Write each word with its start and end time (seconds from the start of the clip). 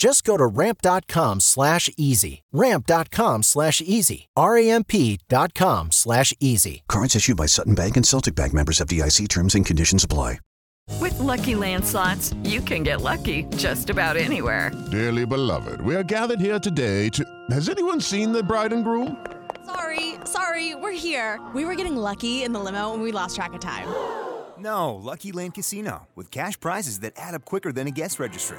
Just 0.00 0.24
go 0.24 0.38
to 0.38 0.46
ramp.com 0.46 1.40
slash 1.40 1.90
easy. 1.98 2.42
Ramp.com 2.52 3.42
slash 3.42 3.82
easy. 3.82 4.28
R-A-M-P 4.34 5.20
dot 5.28 5.52
com 5.52 5.92
slash 5.92 6.32
easy. 6.40 6.82
Cards 6.88 7.14
issued 7.14 7.36
by 7.36 7.44
Sutton 7.44 7.74
Bank 7.74 7.98
and 7.98 8.06
Celtic 8.06 8.34
Bank 8.34 8.54
members 8.54 8.80
FDIC 8.80 9.28
terms 9.28 9.54
and 9.54 9.64
conditions 9.66 10.02
apply. 10.02 10.40
With 11.00 11.18
Lucky 11.18 11.54
Land 11.54 11.84
slots, 11.84 12.34
you 12.42 12.62
can 12.62 12.82
get 12.82 13.02
lucky 13.02 13.44
just 13.56 13.90
about 13.90 14.16
anywhere. 14.16 14.72
Dearly 14.90 15.26
beloved, 15.26 15.82
we 15.82 15.94
are 15.94 16.02
gathered 16.02 16.40
here 16.40 16.58
today 16.58 17.10
to. 17.10 17.22
Has 17.50 17.68
anyone 17.68 18.00
seen 18.00 18.32
the 18.32 18.42
bride 18.42 18.72
and 18.72 18.82
groom? 18.84 19.22
Sorry, 19.66 20.14
sorry, 20.24 20.74
we're 20.76 20.96
here. 20.96 21.38
We 21.54 21.66
were 21.66 21.74
getting 21.74 21.96
lucky 21.96 22.42
in 22.42 22.54
the 22.54 22.60
limo 22.60 22.94
and 22.94 23.02
we 23.02 23.12
lost 23.12 23.36
track 23.36 23.52
of 23.52 23.60
time. 23.60 23.86
No, 24.58 24.94
Lucky 24.94 25.30
Land 25.30 25.52
Casino, 25.52 26.08
with 26.16 26.30
cash 26.30 26.58
prizes 26.58 27.00
that 27.00 27.12
add 27.18 27.34
up 27.34 27.44
quicker 27.44 27.70
than 27.70 27.86
a 27.86 27.90
guest 27.90 28.18
registry 28.18 28.58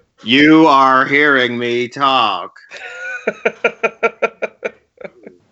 You 0.23 0.67
are 0.67 1.03
hearing 1.05 1.57
me 1.57 1.87
talk. 1.87 2.59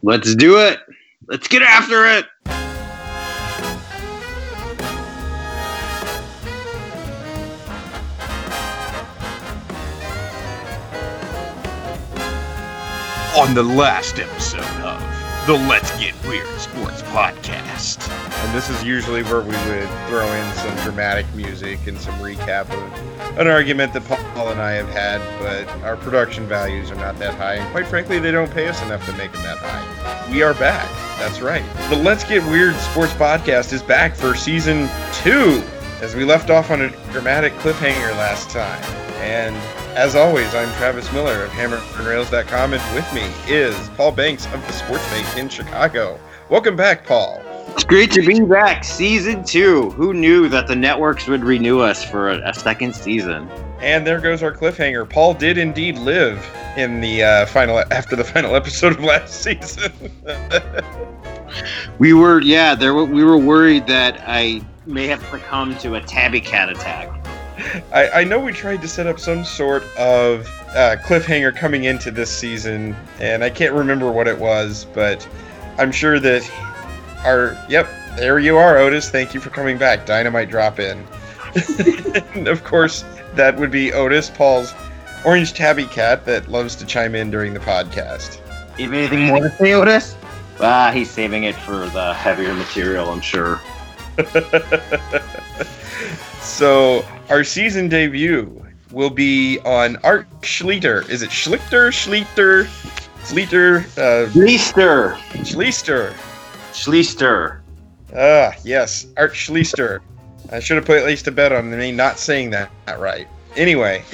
Let's 0.03 0.35
do 0.35 0.59
it. 0.59 0.78
Let's 1.28 1.47
get 1.47 1.63
after 1.63 2.06
it. 2.06 2.25
On 13.40 13.56
the 13.56 13.63
last 13.63 14.19
episode 14.19 14.62
of 14.84 15.02
the 15.47 15.53
Let's 15.68 15.90
Get 16.00 16.13
Weird 16.28 16.59
Sports 16.72 17.02
Podcast. 17.03 18.09
And 18.44 18.56
this 18.56 18.69
is 18.69 18.84
usually 18.84 19.24
where 19.24 19.41
we 19.41 19.47
would 19.50 19.90
throw 20.07 20.25
in 20.31 20.56
some 20.56 20.75
dramatic 20.84 21.25
music 21.35 21.88
and 21.88 22.00
some 22.00 22.13
recap 22.16 22.69
of 22.69 23.40
an 23.40 23.47
argument 23.47 23.94
that 23.94 24.03
Paul 24.06 24.50
and 24.50 24.62
I 24.62 24.72
have 24.72 24.90
had, 24.90 25.19
but 25.40 25.68
our 25.84 25.97
production 25.97 26.46
values 26.47 26.91
are 26.91 26.96
not 26.96 27.18
that 27.19 27.34
high. 27.35 27.56
And 27.56 27.72
quite 27.72 27.88
frankly, 27.88 28.19
they 28.19 28.31
don't 28.31 28.52
pay 28.52 28.68
us 28.68 28.81
enough 28.84 29.06
to 29.08 29.13
make 29.13 29.31
them 29.31 29.44
that 29.44 29.58
high. 29.59 30.31
We 30.31 30.41
are 30.44 30.53
back. 30.53 30.88
That's 31.18 31.41
right. 31.41 31.63
The 31.90 31.96
Let's 31.96 32.24
Get 32.24 32.44
Weird 32.44 32.75
Sports 32.75 33.13
Podcast 33.13 33.74
is 33.74 33.81
back 33.81 34.16
for 34.16 34.35
season 34.35 34.88
two, 35.13 35.63
as 36.02 36.16
we 36.16 36.24
left 36.24 36.50
off 36.50 36.72
on 36.72 36.81
a 36.81 36.90
dramatic 37.12 37.53
cliffhanger 37.53 38.12
last 38.12 38.50
time. 38.52 38.84
And 39.22 39.56
as 39.97 40.16
always, 40.16 40.53
I'm 40.56 40.72
Travis 40.75 41.12
Miller 41.12 41.44
of 41.44 41.50
HammerandRails.com, 41.52 42.74
and 42.74 42.96
with 42.96 43.12
me 43.13 43.29
is 43.53 43.75
Paul 43.97 44.12
Banks 44.12 44.46
of 44.53 44.66
the 44.66 44.72
Sports 44.74 45.08
Bank 45.09 45.38
in 45.38 45.50
Chicago. 45.50 46.19
Welcome 46.50 46.76
back, 46.76 47.06
Paul. 47.06 47.40
It's 47.68 47.84
great 47.84 48.10
to 48.14 48.26
be 48.26 48.40
back. 48.40 48.84
Season 48.84 49.44
two. 49.44 49.92
Who 49.92 50.16
knew 50.16 50.50
that 50.50 50.66
the 50.66 50.76
networks 50.76 51.28
would 51.28 51.44
renew 51.44 51.80
us 51.80 52.04
for 52.04 52.32
a, 52.32 52.50
a 52.50 52.56
second 52.56 52.96
season? 52.96 53.48
And 53.80 54.06
there 54.06 54.20
goes 54.20 54.42
our 54.42 54.52
cliffhanger. 54.52 55.08
Paul 55.08 55.36
did 55.36 55.59
indeed 55.59 56.00
live 56.00 56.44
in 56.76 57.02
the 57.02 57.22
uh, 57.22 57.46
final 57.46 57.84
after 57.92 58.16
the 58.16 58.24
final 58.24 58.56
episode 58.56 58.94
of 58.94 59.04
last 59.04 59.32
season. 59.44 59.94
we 62.00 62.14
were, 62.14 62.42
yeah, 62.42 62.74
there. 62.74 62.96
We 62.96 63.24
were 63.24 63.38
worried 63.38 63.86
that 63.86 64.20
I 64.26 64.62
may 64.88 65.06
have 65.06 65.24
succumbed 65.30 65.80
to 65.82 65.96
a 65.96 66.02
tabby 66.02 66.42
cat 66.42 66.70
attack. 66.70 67.09
I, 67.94 68.09
I 68.09 68.24
know 68.24 68.40
we 68.40 68.54
tried 68.54 68.82
to 68.82 68.88
set 68.88 69.06
up 69.06 69.20
some 69.20 69.46
sort 69.46 69.84
of 70.00 70.48
uh, 70.70 70.96
cliffhanger 71.04 71.56
coming 71.56 71.84
into 71.84 72.09
this 72.09 72.36
season, 72.36 72.96
and 73.20 73.44
I 73.44 73.52
can't 73.52 73.76
remember 73.76 74.12
what 74.12 74.28
it 74.28 74.40
was, 74.40 74.88
but 74.96 75.28
I'm 75.79 75.91
sure 75.91 76.19
that 76.19 76.50
our 77.23 77.57
yep, 77.69 77.90
there 78.17 78.38
you 78.38 78.57
are, 78.57 78.78
Otis. 78.78 79.09
Thank 79.09 79.34
you 79.34 79.40
for 79.40 79.50
coming 79.50 79.78
back. 79.78 80.06
Dynamite 80.06 80.50
drop 80.50 80.79
in. 80.79 81.06
of 82.47 82.63
course, 82.63 83.06
that 83.35 83.57
would 83.57 83.72
be 83.72 83.94
Otis, 83.94 84.29
Paul's 84.29 84.73
orange 85.25 85.53
tabby 85.53 85.85
cat 85.85 86.25
that 86.25 86.50
loves 86.50 86.75
to 86.75 86.85
chime 86.85 87.16
in 87.16 87.31
during 87.31 87.53
the 87.53 87.59
podcast. 87.59 88.40
You 88.78 88.85
have 88.85 88.94
anything 88.94 89.25
more 89.25 89.40
to 89.40 89.56
say, 89.57 89.73
Otis? 89.73 90.16
Ah, 90.59 90.91
he's 90.94 91.09
saving 91.09 91.44
it 91.44 91.56
for 91.56 91.88
the 91.90 92.13
heavier 92.13 92.53
material, 92.53 93.09
I'm 93.09 93.22
sure. 93.22 93.61
so 96.41 97.05
our 97.29 97.46
season 97.46 97.87
debut 97.87 98.66
will 98.91 99.09
be 99.09 99.59
on 99.59 99.96
Art 100.03 100.28
Schlichter. 100.41 101.08
Is 101.09 101.22
it 101.22 101.29
Schlichter? 101.29 101.90
Schlichter? 101.90 102.67
Schlichter? 103.24 103.84
Uh, 103.98 104.30
Schlichter. 104.32 105.16
Schlichter. 105.44 106.14
Schlichter. 106.72 107.60
Ah, 108.16 108.54
yes. 108.64 109.08
Art 109.18 109.34
Schlichter. 109.34 110.00
I 110.52 110.60
should 110.60 110.78
have 110.78 110.86
put 110.86 110.98
at 110.98 111.06
least 111.06 111.28
a 111.28 111.32
bet 111.32 111.52
on 111.52 111.70
me 111.70 111.92
not 111.92 112.18
saying 112.18 112.50
that 112.52 112.72
right. 112.98 113.28
Anyway. 113.56 114.04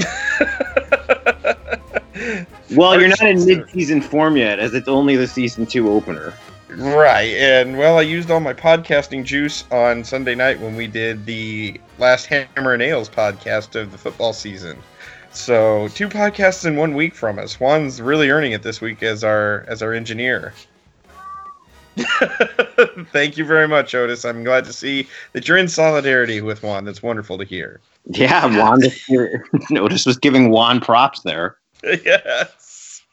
well, 2.71 2.89
Art 2.91 2.99
you're 2.99 3.09
not 3.09 3.19
Schlichter. 3.19 3.31
in 3.31 3.45
mid-season 3.45 4.01
form 4.01 4.35
yet, 4.37 4.59
as 4.59 4.73
it's 4.73 4.87
only 4.87 5.15
the 5.15 5.27
season 5.27 5.65
two 5.65 5.89
opener. 5.89 6.33
Right. 6.69 7.35
And 7.37 7.77
well, 7.77 7.97
I 7.97 8.01
used 8.01 8.29
all 8.29 8.41
my 8.41 8.53
podcasting 8.53 9.23
juice 9.23 9.63
on 9.71 10.03
Sunday 10.03 10.35
night 10.35 10.59
when 10.59 10.75
we 10.75 10.87
did 10.87 11.25
the 11.25 11.79
last 11.99 12.25
Hammer 12.25 12.73
and 12.73 12.81
Rails 12.81 13.09
podcast 13.09 13.79
of 13.79 13.91
the 13.93 13.97
football 13.97 14.33
season. 14.33 14.77
So 15.35 15.89
two 15.89 16.07
podcasts 16.07 16.65
in 16.65 16.77
one 16.77 16.93
week 16.95 17.13
from 17.13 17.39
us. 17.39 17.55
Juan's 17.59 18.01
really 18.01 18.29
earning 18.29 18.53
it 18.53 18.63
this 18.63 18.81
week 18.81 19.03
as 19.03 19.23
our 19.23 19.65
as 19.67 19.81
our 19.81 19.93
engineer. 19.93 20.53
Thank 23.11 23.37
you 23.37 23.45
very 23.45 23.67
much, 23.67 23.95
Otis. 23.95 24.25
I'm 24.25 24.43
glad 24.43 24.65
to 24.65 24.73
see 24.73 25.07
that 25.33 25.47
you're 25.47 25.57
in 25.57 25.67
solidarity 25.67 26.41
with 26.41 26.63
Juan. 26.63 26.83
That's 26.83 27.01
wonderful 27.01 27.37
to 27.37 27.45
hear. 27.45 27.79
Yeah, 28.07 28.45
Juan. 28.45 28.81
Otis 29.77 30.05
was 30.05 30.17
giving 30.17 30.51
Juan 30.51 30.79
props 30.81 31.21
there. 31.21 31.57
yes. 31.83 33.03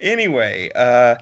Anyway, 0.00 0.70
uh, 0.74 1.16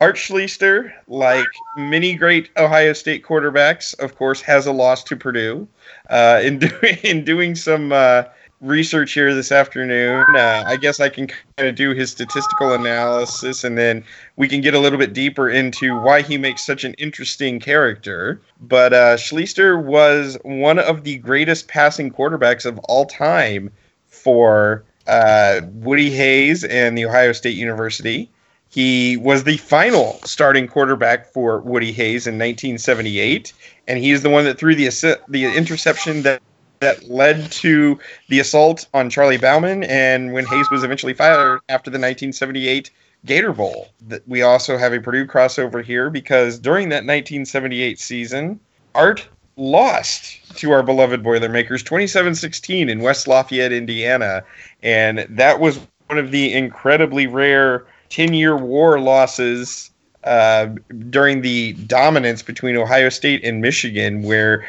Art 0.00 0.16
Schlichter, 0.16 0.92
like 1.08 1.46
many 1.76 2.14
great 2.14 2.50
Ohio 2.56 2.92
State 2.92 3.24
quarterbacks, 3.24 3.98
of 3.98 4.16
course, 4.16 4.40
has 4.42 4.66
a 4.66 4.72
loss 4.72 5.02
to 5.04 5.16
Purdue. 5.16 5.66
Uh, 6.10 6.40
in, 6.42 6.58
do- 6.58 6.78
in 7.02 7.24
doing 7.24 7.54
some 7.54 7.92
uh, 7.92 8.24
research 8.60 9.12
here 9.12 9.34
this 9.34 9.52
afternoon, 9.52 10.24
uh, 10.34 10.64
I 10.66 10.76
guess 10.76 11.00
I 11.00 11.08
can 11.08 11.28
kind 11.28 11.68
of 11.68 11.74
do 11.74 11.92
his 11.92 12.10
statistical 12.10 12.72
analysis 12.72 13.64
and 13.64 13.78
then 13.78 14.04
we 14.36 14.48
can 14.48 14.60
get 14.60 14.74
a 14.74 14.78
little 14.78 14.98
bit 14.98 15.12
deeper 15.12 15.48
into 15.48 15.96
why 15.98 16.22
he 16.22 16.38
makes 16.38 16.64
such 16.64 16.84
an 16.84 16.94
interesting 16.94 17.60
character. 17.60 18.40
But 18.60 18.92
uh, 18.92 19.16
Schlichter 19.16 19.82
was 19.82 20.38
one 20.42 20.78
of 20.78 21.04
the 21.04 21.18
greatest 21.18 21.68
passing 21.68 22.10
quarterbacks 22.10 22.64
of 22.66 22.78
all 22.80 23.06
time 23.06 23.70
for 24.06 24.84
uh, 25.06 25.60
Woody 25.72 26.10
Hayes 26.10 26.64
and 26.64 26.98
the 26.98 27.06
Ohio 27.06 27.32
State 27.32 27.56
University. 27.56 28.30
He 28.70 29.16
was 29.16 29.44
the 29.44 29.56
final 29.56 30.20
starting 30.24 30.68
quarterback 30.68 31.32
for 31.32 31.60
Woody 31.60 31.90
Hayes 31.92 32.26
in 32.26 32.34
1978, 32.34 33.54
and 33.86 33.98
he's 33.98 34.22
the 34.22 34.28
one 34.28 34.44
that 34.44 34.58
threw 34.58 34.74
the 34.74 35.18
the 35.28 35.46
interception 35.46 36.22
that 36.22 36.42
that 36.80 37.08
led 37.08 37.50
to 37.52 37.98
the 38.28 38.40
assault 38.40 38.86
on 38.94 39.10
Charlie 39.10 39.38
Bauman, 39.38 39.84
and 39.84 40.32
when 40.32 40.46
Hayes 40.46 40.70
was 40.70 40.84
eventually 40.84 41.14
fired 41.14 41.60
after 41.68 41.90
the 41.90 41.96
1978 41.96 42.90
Gator 43.26 43.52
Bowl. 43.52 43.88
We 44.26 44.42
also 44.42 44.78
have 44.78 44.92
a 44.92 45.00
Purdue 45.00 45.26
crossover 45.26 45.82
here 45.84 46.08
because 46.10 46.58
during 46.58 46.88
that 46.90 47.04
1978 47.04 47.98
season, 47.98 48.60
Art 48.94 49.26
lost 49.56 50.56
to 50.56 50.70
our 50.70 50.82
beloved 50.82 51.22
Boilermakers 51.22 51.82
27-16 51.82 52.88
in 52.88 53.00
West 53.00 53.26
Lafayette, 53.26 53.72
Indiana, 53.72 54.44
and 54.82 55.26
that 55.28 55.58
was 55.58 55.80
one 56.06 56.18
of 56.18 56.30
the 56.30 56.54
incredibly 56.54 57.26
rare 57.26 57.86
10-year 58.10 58.56
war 58.56 59.00
losses 59.00 59.90
uh, 60.24 60.66
during 61.10 61.42
the 61.42 61.72
dominance 61.72 62.42
between 62.42 62.76
Ohio 62.76 63.08
State 63.08 63.44
and 63.44 63.60
Michigan, 63.60 64.22
where 64.22 64.66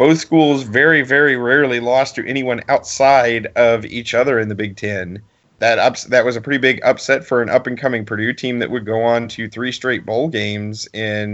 both 0.00 0.18
schools 0.18 0.62
very, 0.62 1.02
very 1.02 1.36
rarely 1.36 1.78
lost 1.78 2.14
to 2.14 2.26
anyone 2.26 2.62
outside 2.70 3.44
of 3.54 3.84
each 3.84 4.14
other 4.14 4.40
in 4.40 4.48
the 4.48 4.54
Big 4.54 4.74
Ten. 4.74 5.20
That 5.58 5.78
ups- 5.78 6.04
that 6.04 6.24
was 6.24 6.36
a 6.36 6.40
pretty 6.40 6.56
big 6.56 6.80
upset 6.82 7.22
for 7.22 7.42
an 7.42 7.50
up 7.50 7.66
and 7.66 7.76
coming 7.78 8.06
Purdue 8.06 8.32
team 8.32 8.60
that 8.60 8.70
would 8.70 8.86
go 8.86 9.02
on 9.02 9.28
to 9.28 9.46
three 9.46 9.70
straight 9.70 10.06
bowl 10.06 10.28
games 10.28 10.88
in 10.94 11.32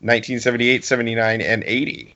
1978, 0.00 0.84
79, 0.84 1.40
and 1.40 1.64
80. 1.64 2.14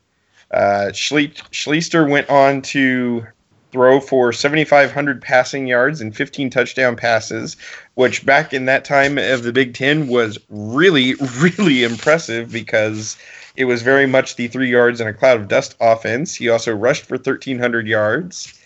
Uh, 0.51 0.91
Schlie- 0.93 2.11
went 2.11 2.29
on 2.29 2.61
to 2.61 3.27
throw 3.73 3.99
for 3.99 4.35
7,500 4.35 5.23
passing 5.23 5.67
yards 5.67 6.03
and 6.03 6.15
15 6.15 6.51
touchdown 6.51 6.97
passes, 6.97 7.57
which 7.95 8.27
back 8.27 8.53
in 8.53 8.67
that 8.67 8.85
time 8.85 9.17
of 9.17 9.45
the 9.45 9.53
Big 9.53 9.73
Ten 9.73 10.09
was 10.09 10.39
really, 10.51 11.15
really 11.41 11.85
impressive 11.85 12.53
because 12.53 13.17
it 13.57 13.65
was 13.65 13.83
very 13.83 14.07
much 14.07 14.37
the 14.37 14.49
three 14.49 14.71
yards 14.71 15.01
and 15.01 15.09
a 15.09 15.15
cloud 15.15 15.41
of 15.41 15.49
dust 15.49 15.75
offense. 15.81 16.35
He 16.35 16.49
also 16.49 16.75
rushed 16.75 17.05
for 17.05 17.17
1,300 17.17 17.87
yards. 17.87 18.61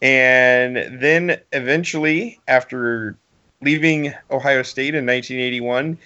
And 0.00 1.00
then 1.00 1.40
eventually, 1.52 2.38
after 2.46 3.16
leaving 3.62 4.14
Ohio 4.30 4.62
State 4.62 4.94
in 4.94 5.04
1981, 5.04 5.98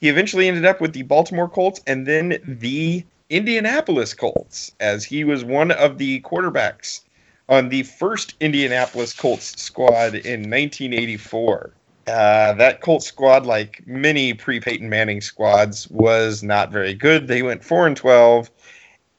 he 0.00 0.08
eventually 0.08 0.48
ended 0.48 0.66
up 0.66 0.80
with 0.80 0.92
the 0.92 1.02
Baltimore 1.02 1.48
Colts 1.48 1.80
and 1.86 2.06
then 2.06 2.38
the 2.46 3.04
Indianapolis 3.30 4.14
Colts, 4.14 4.72
as 4.80 5.04
he 5.04 5.24
was 5.24 5.44
one 5.44 5.70
of 5.70 5.98
the 5.98 6.20
quarterbacks 6.20 7.00
on 7.48 7.70
the 7.70 7.82
first 7.82 8.34
Indianapolis 8.40 9.14
Colts 9.14 9.60
squad 9.60 10.14
in 10.14 10.40
1984. 10.40 11.72
Uh, 12.08 12.54
that 12.54 12.80
Colts 12.80 13.06
squad, 13.06 13.46
like 13.46 13.82
many 13.86 14.32
pre 14.34 14.60
Peyton 14.60 14.88
Manning 14.88 15.20
squads, 15.20 15.88
was 15.90 16.42
not 16.42 16.72
very 16.72 16.94
good. 16.94 17.28
They 17.28 17.42
went 17.42 17.64
4 17.64 17.86
and 17.86 17.96
12, 17.96 18.50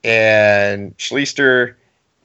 and 0.03 0.97
Schlichter 0.97 1.75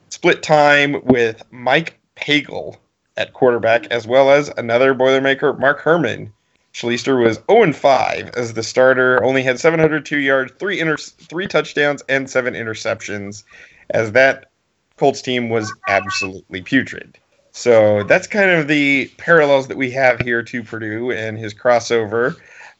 split 0.08 0.42
time 0.42 1.04
with 1.04 1.42
Mike 1.50 1.98
Pagel 2.16 2.76
at 3.16 3.32
quarterback, 3.32 3.86
as 3.86 4.06
well 4.06 4.30
as 4.30 4.48
another 4.56 4.94
Boilermaker, 4.94 5.58
Mark 5.58 5.82
Herrmann. 5.82 6.32
Schlichter 6.72 7.22
was 7.22 7.38
0 7.48 7.72
5 7.72 8.30
as 8.30 8.54
the 8.54 8.62
starter, 8.62 9.22
only 9.22 9.42
had 9.42 9.60
702 9.60 10.18
yards, 10.18 10.52
three 10.58 10.80
inter- 10.80 10.96
three 10.96 11.46
touchdowns, 11.46 12.02
and 12.08 12.28
seven 12.28 12.54
interceptions, 12.54 13.44
as 13.90 14.12
that 14.12 14.50
Colts 14.96 15.22
team 15.22 15.50
was 15.50 15.72
absolutely 15.88 16.62
putrid. 16.62 17.18
So 17.56 18.02
that's 18.02 18.26
kind 18.26 18.50
of 18.50 18.66
the 18.66 19.06
parallels 19.16 19.68
that 19.68 19.76
we 19.76 19.88
have 19.92 20.18
here 20.18 20.42
to 20.42 20.62
Purdue 20.64 21.12
and 21.12 21.38
his 21.38 21.54
crossover. 21.54 22.36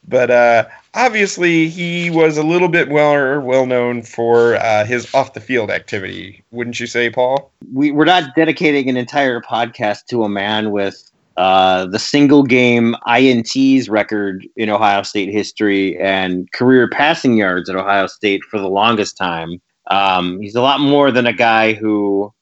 But 0.06 0.32
uh, 0.32 0.67
obviously, 0.94 1.69
he 1.69 2.11
was 2.11 2.37
a 2.37 2.43
little 2.43 2.69
bit 2.69 2.91
well 2.91 3.41
well 3.41 3.67
known 3.67 4.03
for 4.03 4.56
uh, 4.56 4.85
his 4.85 5.12
off 5.15 5.32
the 5.32 5.41
field 5.41 5.71
activity, 5.71 6.43
wouldn't 6.50 6.81
you 6.81 6.88
say, 6.88 7.09
Paul? 7.09 7.53
We, 7.73 7.93
we're 7.93 8.05
not 8.05 8.35
dedicating 8.35 8.91
an 8.91 8.97
entire 8.97 9.41
podcast 9.41 10.06
to 10.06 10.25
a 10.25 10.29
man 10.29 10.73
with 10.73 11.09
uh, 11.37 11.87
the 11.87 12.00
single 12.00 12.43
game 12.43 12.97
INTs 13.06 13.88
record 13.88 14.44
in 14.56 14.70
Ohio 14.70 15.03
State 15.03 15.31
history 15.31 15.97
and 16.00 16.50
career 16.50 16.88
passing 16.88 17.37
yards 17.37 17.70
at 17.70 17.77
Ohio 17.77 18.09
State 18.09 18.43
for 18.43 18.59
the 18.59 18.69
longest 18.69 19.17
time. 19.17 19.62
Um, 19.88 20.41
he's 20.41 20.56
a 20.56 20.62
lot 20.62 20.81
more 20.81 21.12
than 21.12 21.29
a 21.29 21.32
guy 21.32 21.75
who 21.75 22.35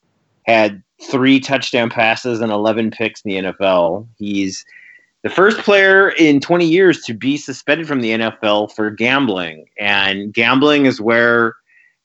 had 0.45 0.83
three 1.11 1.41
touchdown 1.41 1.91
passes 1.91 2.41
and 2.41 2.53
11 2.53 2.91
picks 2.91 3.23
in 3.23 3.31
the 3.31 3.53
NFL. 3.53 4.07
He's 4.19 4.65
the 5.23 5.31
first 5.31 5.59
player 5.59 6.11
in 6.11 6.41
20 6.41 6.67
years 6.67 7.03
to 7.03 7.15
be 7.15 7.37
suspended 7.37 7.87
from 7.87 8.01
the 8.01 8.11
NFL 8.11 8.73
for 8.73 8.91
gambling. 8.91 9.67
And 9.79 10.33
gambling 10.33 10.87
is 10.87 11.01
where 11.01 11.55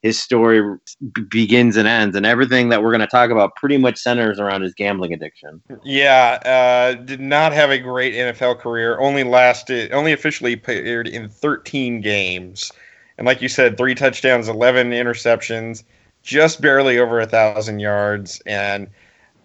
his 0.04 0.20
story 0.20 0.62
b- 1.14 1.22
begins 1.24 1.76
and 1.76 1.88
ends. 1.88 2.16
And 2.16 2.26
everything 2.26 2.70
that 2.70 2.84
we're 2.84 2.92
going 2.92 3.02
to 3.02 3.08
talk 3.08 3.32
about 3.32 3.56
pretty 3.56 3.78
much 3.78 3.98
centers 3.98 4.40
around 4.40 4.62
his 4.62 4.74
gambling 4.74 5.14
addiction. 5.14 5.62
Yeah, 5.84 6.40
uh, 6.46 6.94
did 7.04 7.20
not 7.20 7.54
have 7.54 7.72
a 7.72 7.80
great 7.80 8.14
NFL 8.14 8.60
career. 8.60 9.00
Only 9.00 9.24
lasted, 9.24 9.92
only 9.92 10.14
officially 10.14 10.54
appeared 10.54 11.08
in 11.08 11.30
13 11.30 12.02
games, 12.02 12.72
and 13.18 13.26
like 13.26 13.42
you 13.42 13.50
said, 13.50 13.78
three 13.78 13.96
touchdowns, 13.96 14.48
11 14.48 14.92
interceptions, 14.92 15.84
just 16.28 16.60
barely 16.60 17.00
over 17.00 17.22
a 17.22 17.26
thousand 17.26 17.80
yards. 17.80 18.42
And 18.46 18.90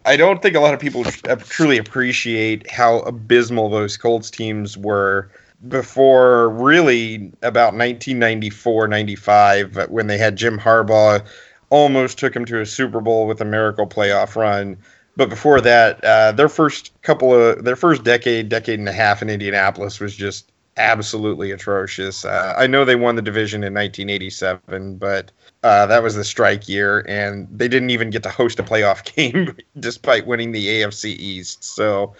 I 0.04 0.16
don't 0.16 0.42
think 0.42 0.56
a 0.56 0.61
lot 0.61 0.75
of 0.75 0.80
people 0.80 1.04
truly 1.04 1.78
appreciate 1.78 2.68
how 2.68 2.99
abysmal 3.00 3.71
those 3.71 3.97
Colts 3.97 4.30
teams 4.30 4.76
were 4.76 5.30
before 5.68 6.49
really 6.50 7.33
about 7.42 7.73
1994 7.73 8.88
95 8.88 9.90
when 9.90 10.09
they 10.09 10.18
had 10.18 10.35
Jim 10.35 10.59
Harbaugh 10.59 11.25
almost 11.71 12.18
took 12.18 12.35
him 12.35 12.45
to 12.47 12.61
a 12.61 12.66
Super 12.66 13.00
Bowl 13.00 13.28
with 13.28 13.40
a 13.40 13.45
miracle 13.45 13.87
playoff 13.87 14.35
run. 14.35 14.76
But 15.16 15.28
before 15.28 15.61
that, 15.61 16.02
uh, 16.02 16.33
their 16.33 16.49
first 16.49 16.90
couple 17.02 17.33
of 17.33 17.64
their 17.64 17.76
first 17.76 18.02
decade, 18.02 18.49
decade 18.49 18.80
and 18.80 18.88
a 18.88 18.92
half 18.92 19.23
in 19.23 19.30
Indianapolis 19.30 20.00
was 20.00 20.16
just 20.16 20.50
absolutely 20.76 21.52
atrocious. 21.52 22.25
Uh, 22.25 22.54
I 22.56 22.66
know 22.66 22.85
they 22.85 22.97
won 22.97 23.14
the 23.14 23.23
division 23.23 23.62
in 23.62 23.73
1987, 23.73 24.97
but 24.97 25.30
uh, 25.62 25.87
that 25.87 26.02
was 26.02 26.16
the 26.16 26.25
strike 26.25 26.69
year, 26.69 27.04
and 27.09 27.47
they 27.50 27.69
didn't 27.69 27.90
even 27.90 28.11
get 28.11 28.23
to 28.25 28.31
host 28.31 28.59
a 28.59 28.62
playoff 28.62 29.04
game 29.16 29.57
despite 29.78 30.26
winning 30.26 30.52
the 30.52 30.66
AFC 30.66 31.16
East. 31.16 31.62
So 31.62 32.14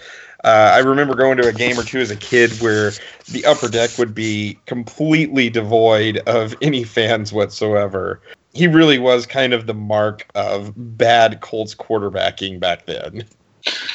uh, 0.45 0.73
I 0.75 0.79
remember 0.79 1.15
going 1.15 1.39
to 1.39 1.49
a 1.49 1.53
game 1.53 1.79
or 1.79 1.83
two 1.83 1.99
as 1.99 2.11
a 2.11 2.17
kid 2.17 2.51
where 2.61 2.93
the 3.31 3.45
upper 3.45 3.69
deck 3.69 3.91
would 3.99 4.15
be 4.15 4.59
completely 4.67 5.51
devoid 5.51 6.19
of 6.27 6.55
any 6.63 6.85
fans 6.85 7.33
whatsoever. 7.33 8.21
He 8.55 8.67
really 8.67 8.99
was 8.99 9.27
kind 9.27 9.55
of 9.55 9.67
the 9.67 9.75
mark 9.75 10.29
of 10.35 10.73
bad 10.77 11.41
Colts 11.41 11.75
quarterbacking 11.75 12.61
back 12.61 12.87
then. 12.87 13.25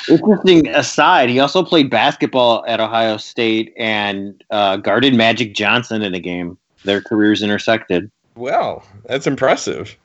Interesting 0.10 0.68
aside, 0.70 1.30
he 1.30 1.40
also 1.40 1.62
played 1.62 1.90
basketball 1.90 2.66
at 2.68 2.80
Ohio 2.80 3.18
State 3.18 3.74
and 3.78 4.44
uh, 4.50 4.78
guarded 4.78 5.14
Magic 5.14 5.54
Johnson 5.54 6.02
in 6.02 6.14
a 6.16 6.20
game. 6.20 6.58
Their 6.86 7.02
careers 7.02 7.44
intersected. 7.44 8.10
Well, 8.38 8.84
that's 9.06 9.28
impressive. 9.28 9.98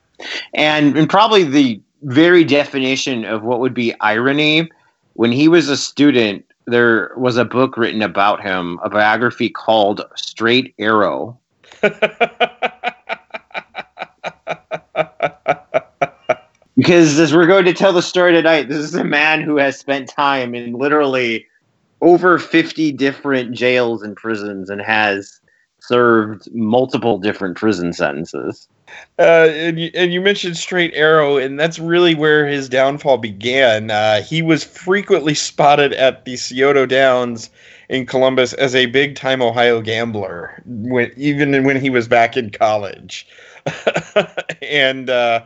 And, 0.54 0.96
and 0.96 1.08
probably 1.08 1.44
the 1.44 1.80
very 2.02 2.44
definition 2.44 3.24
of 3.24 3.42
what 3.42 3.60
would 3.60 3.74
be 3.74 3.94
irony 4.00 4.68
when 5.14 5.32
he 5.32 5.48
was 5.48 5.68
a 5.68 5.76
student, 5.76 6.44
there 6.66 7.12
was 7.16 7.36
a 7.36 7.44
book 7.44 7.76
written 7.76 8.02
about 8.02 8.42
him, 8.42 8.80
a 8.82 8.90
biography 8.90 9.50
called 9.50 10.04
Straight 10.16 10.74
Arrow. 10.78 11.38
because 16.76 17.18
as 17.18 17.34
we're 17.34 17.46
going 17.46 17.64
to 17.66 17.74
tell 17.74 17.92
the 17.92 18.02
story 18.02 18.32
tonight, 18.32 18.68
this 18.68 18.78
is 18.78 18.94
a 18.94 19.04
man 19.04 19.42
who 19.42 19.58
has 19.58 19.78
spent 19.78 20.08
time 20.08 20.54
in 20.54 20.72
literally 20.74 21.46
over 22.00 22.38
50 22.38 22.92
different 22.92 23.52
jails 23.52 24.02
and 24.02 24.16
prisons 24.16 24.70
and 24.70 24.80
has 24.80 25.40
served 25.92 26.50
multiple 26.54 27.18
different 27.18 27.54
prison 27.54 27.92
sentences. 27.92 28.66
Uh, 29.18 29.48
and, 29.50 29.78
you, 29.78 29.90
and 29.92 30.10
you 30.10 30.22
mentioned 30.22 30.56
Straight 30.56 30.90
Arrow, 30.94 31.36
and 31.36 31.60
that's 31.60 31.78
really 31.78 32.14
where 32.14 32.46
his 32.46 32.66
downfall 32.66 33.18
began. 33.18 33.90
Uh, 33.90 34.22
he 34.22 34.40
was 34.40 34.64
frequently 34.64 35.34
spotted 35.34 35.92
at 35.92 36.24
the 36.24 36.36
Scioto 36.36 36.86
Downs 36.86 37.50
in 37.90 38.06
Columbus 38.06 38.54
as 38.54 38.74
a 38.74 38.86
big 38.86 39.16
time 39.16 39.42
Ohio 39.42 39.82
gambler, 39.82 40.62
when, 40.64 41.12
even 41.18 41.62
when 41.62 41.78
he 41.78 41.90
was 41.90 42.08
back 42.08 42.38
in 42.38 42.48
college. 42.48 43.26
and 44.62 45.10
uh, 45.10 45.42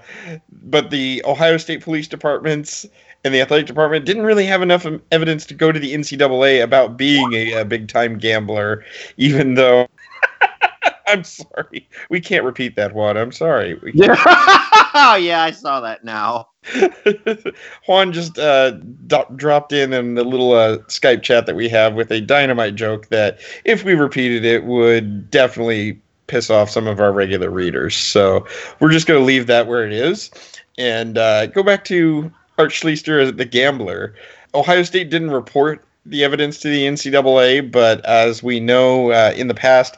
but 0.63 0.91
the 0.91 1.23
Ohio 1.25 1.57
State 1.57 1.83
Police 1.83 2.07
Departments 2.07 2.87
and 3.25 3.35
the 3.35 3.41
athletic 3.41 3.67
department 3.67 4.05
didn't 4.05 4.23
really 4.23 4.47
have 4.47 4.63
enough 4.63 4.87
evidence 5.11 5.45
to 5.47 5.55
go 5.55 5.73
to 5.73 5.81
the 5.81 5.93
NCAA 5.93 6.63
about 6.63 6.97
being 6.97 7.33
a, 7.33 7.53
a 7.55 7.65
big 7.65 7.89
time 7.89 8.17
gambler, 8.17 8.85
even 9.17 9.55
though. 9.55 9.89
I'm 11.07 11.25
sorry. 11.25 11.89
We 12.11 12.21
can't 12.21 12.45
repeat 12.45 12.77
that 12.77 12.95
one. 12.95 13.17
I'm 13.17 13.33
sorry. 13.33 13.79
Yeah. 13.95 14.17
yeah, 15.17 15.43
I 15.43 15.53
saw 15.53 15.81
that 15.81 16.05
now. 16.05 16.49
Juan 17.87 18.13
just 18.13 18.39
uh, 18.39 18.73
do- 19.07 19.25
dropped 19.37 19.73
in 19.73 19.93
in 19.93 20.15
the 20.15 20.25
little 20.25 20.53
uh, 20.53 20.79
Skype 20.89 21.23
chat 21.23 21.47
that 21.47 21.55
we 21.55 21.69
have 21.69 21.95
with 21.95 22.11
a 22.11 22.21
dynamite 22.21 22.75
joke 22.75 23.09
that, 23.09 23.39
if 23.65 23.85
we 23.85 23.95
repeated 23.95 24.45
it, 24.45 24.65
would 24.65 25.31
definitely 25.31 26.01
piss 26.27 26.51
off 26.51 26.69
some 26.71 26.89
of 26.89 27.01
our 27.01 27.13
regular 27.13 27.51
readers. 27.51 27.97
So 27.97 28.45
we're 28.81 28.91
just 28.91 29.07
going 29.07 29.21
to 29.21 29.25
leave 29.25 29.47
that 29.47 29.69
where 29.69 29.87
it 29.87 29.93
is 29.93 30.31
and 30.77 31.17
uh, 31.19 31.47
go 31.47 31.63
back 31.63 31.85
to 31.85 32.31
Art 32.59 32.71
Schlichter 32.71 33.23
as 33.23 33.33
the 33.35 33.45
gambler. 33.45 34.15
Ohio 34.55 34.83
State 34.83 35.11
didn't 35.11 35.31
report 35.31 35.86
the 36.09 36.25
evidence 36.25 36.59
to 36.61 36.69
the 36.69 36.85
NCAA, 36.85 37.71
but 37.71 38.05
as 38.05 38.43
we 38.43 38.61
know 38.61 39.11
uh, 39.11 39.33
in 39.37 39.49
the 39.49 39.55
past, 39.55 39.97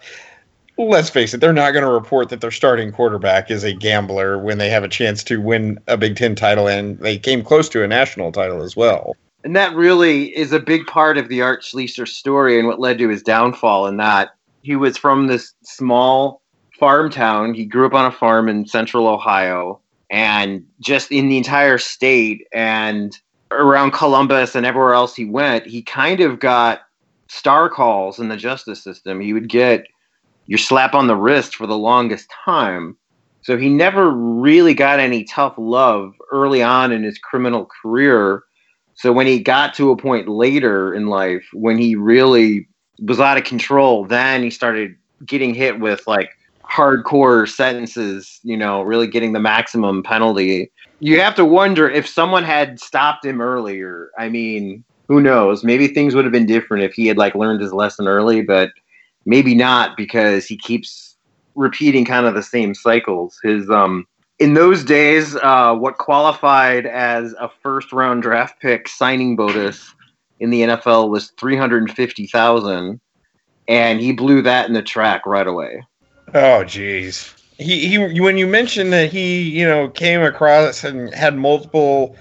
let's 0.76 1.10
face 1.10 1.34
it, 1.34 1.40
they're 1.40 1.52
not 1.52 1.72
going 1.72 1.84
to 1.84 1.90
report 1.90 2.28
that 2.30 2.40
their 2.40 2.50
starting 2.50 2.92
quarterback 2.92 3.50
is 3.50 3.64
a 3.64 3.72
gambler 3.72 4.38
when 4.38 4.58
they 4.58 4.70
have 4.70 4.84
a 4.84 4.88
chance 4.88 5.22
to 5.24 5.40
win 5.40 5.78
a 5.86 5.96
Big 5.96 6.16
Ten 6.16 6.34
title, 6.34 6.68
and 6.68 6.98
they 6.98 7.18
came 7.18 7.42
close 7.42 7.68
to 7.70 7.82
a 7.82 7.88
national 7.88 8.32
title 8.32 8.62
as 8.62 8.76
well. 8.76 9.16
And 9.44 9.54
that 9.54 9.74
really 9.74 10.36
is 10.36 10.52
a 10.52 10.58
big 10.58 10.86
part 10.86 11.16
of 11.16 11.28
the 11.28 11.42
Art 11.42 11.62
Schlichter 11.62 12.08
story 12.08 12.58
and 12.58 12.66
what 12.66 12.80
led 12.80 12.98
to 12.98 13.08
his 13.08 13.22
downfall. 13.22 13.86
In 13.86 13.96
that 13.98 14.30
he 14.62 14.76
was 14.76 14.96
from 14.96 15.26
this 15.26 15.54
small 15.62 16.42
farm 16.78 17.10
town. 17.10 17.54
He 17.54 17.64
grew 17.64 17.86
up 17.86 17.94
on 17.94 18.06
a 18.06 18.12
farm 18.12 18.48
in 18.48 18.66
central 18.66 19.06
Ohio 19.06 19.80
and 20.10 20.64
just 20.80 21.12
in 21.12 21.28
the 21.28 21.36
entire 21.36 21.78
state 21.78 22.46
and 22.52 23.16
around 23.50 23.92
Columbus 23.92 24.54
and 24.54 24.66
everywhere 24.66 24.94
else 24.94 25.14
he 25.14 25.24
went, 25.24 25.66
he 25.66 25.82
kind 25.82 26.20
of 26.20 26.40
got 26.40 26.82
star 27.28 27.68
calls 27.68 28.18
in 28.18 28.28
the 28.28 28.36
justice 28.36 28.82
system. 28.82 29.20
He 29.20 29.32
would 29.32 29.48
get 29.48 29.86
your 30.46 30.58
slap 30.58 30.94
on 30.94 31.06
the 31.06 31.16
wrist 31.16 31.56
for 31.56 31.66
the 31.66 31.78
longest 31.78 32.28
time. 32.44 32.96
So 33.42 33.56
he 33.56 33.68
never 33.68 34.10
really 34.10 34.74
got 34.74 35.00
any 35.00 35.24
tough 35.24 35.54
love 35.56 36.14
early 36.32 36.62
on 36.62 36.92
in 36.92 37.02
his 37.02 37.18
criminal 37.18 37.66
career. 37.82 38.42
So 38.94 39.12
when 39.12 39.26
he 39.26 39.38
got 39.38 39.74
to 39.74 39.90
a 39.90 39.96
point 39.96 40.28
later 40.28 40.92
in 40.92 41.06
life 41.06 41.46
when 41.52 41.78
he 41.78 41.94
really 41.94 42.68
was 43.00 43.20
out 43.20 43.38
of 43.38 43.44
control, 43.44 44.04
then 44.04 44.42
he 44.42 44.50
started 44.50 44.96
getting 45.24 45.54
hit 45.54 45.80
with 45.80 46.06
like 46.06 46.30
hardcore 46.70 47.48
sentences, 47.48 48.40
you 48.42 48.56
know, 48.56 48.82
really 48.82 49.06
getting 49.06 49.32
the 49.32 49.40
maximum 49.40 50.02
penalty. 50.02 50.70
You 51.00 51.20
have 51.20 51.34
to 51.36 51.44
wonder 51.44 51.88
if 51.88 52.06
someone 52.06 52.44
had 52.44 52.80
stopped 52.80 53.24
him 53.24 53.40
earlier. 53.40 54.10
I 54.18 54.28
mean, 54.28 54.84
who 55.08 55.20
knows? 55.20 55.64
Maybe 55.64 55.88
things 55.88 56.14
would 56.14 56.24
have 56.24 56.32
been 56.32 56.46
different 56.46 56.84
if 56.84 56.92
he 56.92 57.06
had 57.06 57.16
like 57.16 57.34
learned 57.34 57.60
his 57.60 57.72
lesson 57.72 58.06
early, 58.06 58.42
but 58.42 58.70
maybe 59.24 59.54
not 59.54 59.96
because 59.96 60.46
he 60.46 60.56
keeps 60.56 61.16
repeating 61.54 62.04
kind 62.04 62.26
of 62.26 62.34
the 62.34 62.42
same 62.42 62.74
cycles. 62.74 63.38
His 63.42 63.68
um 63.70 64.06
in 64.38 64.54
those 64.54 64.84
days, 64.84 65.34
uh, 65.36 65.74
what 65.74 65.98
qualified 65.98 66.86
as 66.86 67.34
a 67.40 67.50
first 67.62 67.92
round 67.92 68.22
draft 68.22 68.60
pick 68.60 68.88
signing 68.88 69.34
bonus 69.34 69.94
in 70.38 70.50
the 70.50 70.62
NFL 70.62 71.10
was 71.10 71.32
three 71.38 71.56
hundred 71.56 71.82
and 71.82 71.96
fifty 71.96 72.26
thousand, 72.26 73.00
and 73.66 74.00
he 74.00 74.12
blew 74.12 74.42
that 74.42 74.68
in 74.68 74.74
the 74.74 74.82
track 74.82 75.26
right 75.26 75.46
away. 75.46 75.82
Oh, 76.34 76.62
jeez. 76.64 77.34
He, 77.56 77.88
he 77.88 78.20
when 78.20 78.38
you 78.38 78.46
mentioned 78.46 78.92
that 78.92 79.10
he 79.10 79.42
you 79.42 79.66
know 79.66 79.88
came 79.88 80.22
across 80.22 80.84
and 80.84 81.12
had 81.12 81.36
multiple 81.36 82.16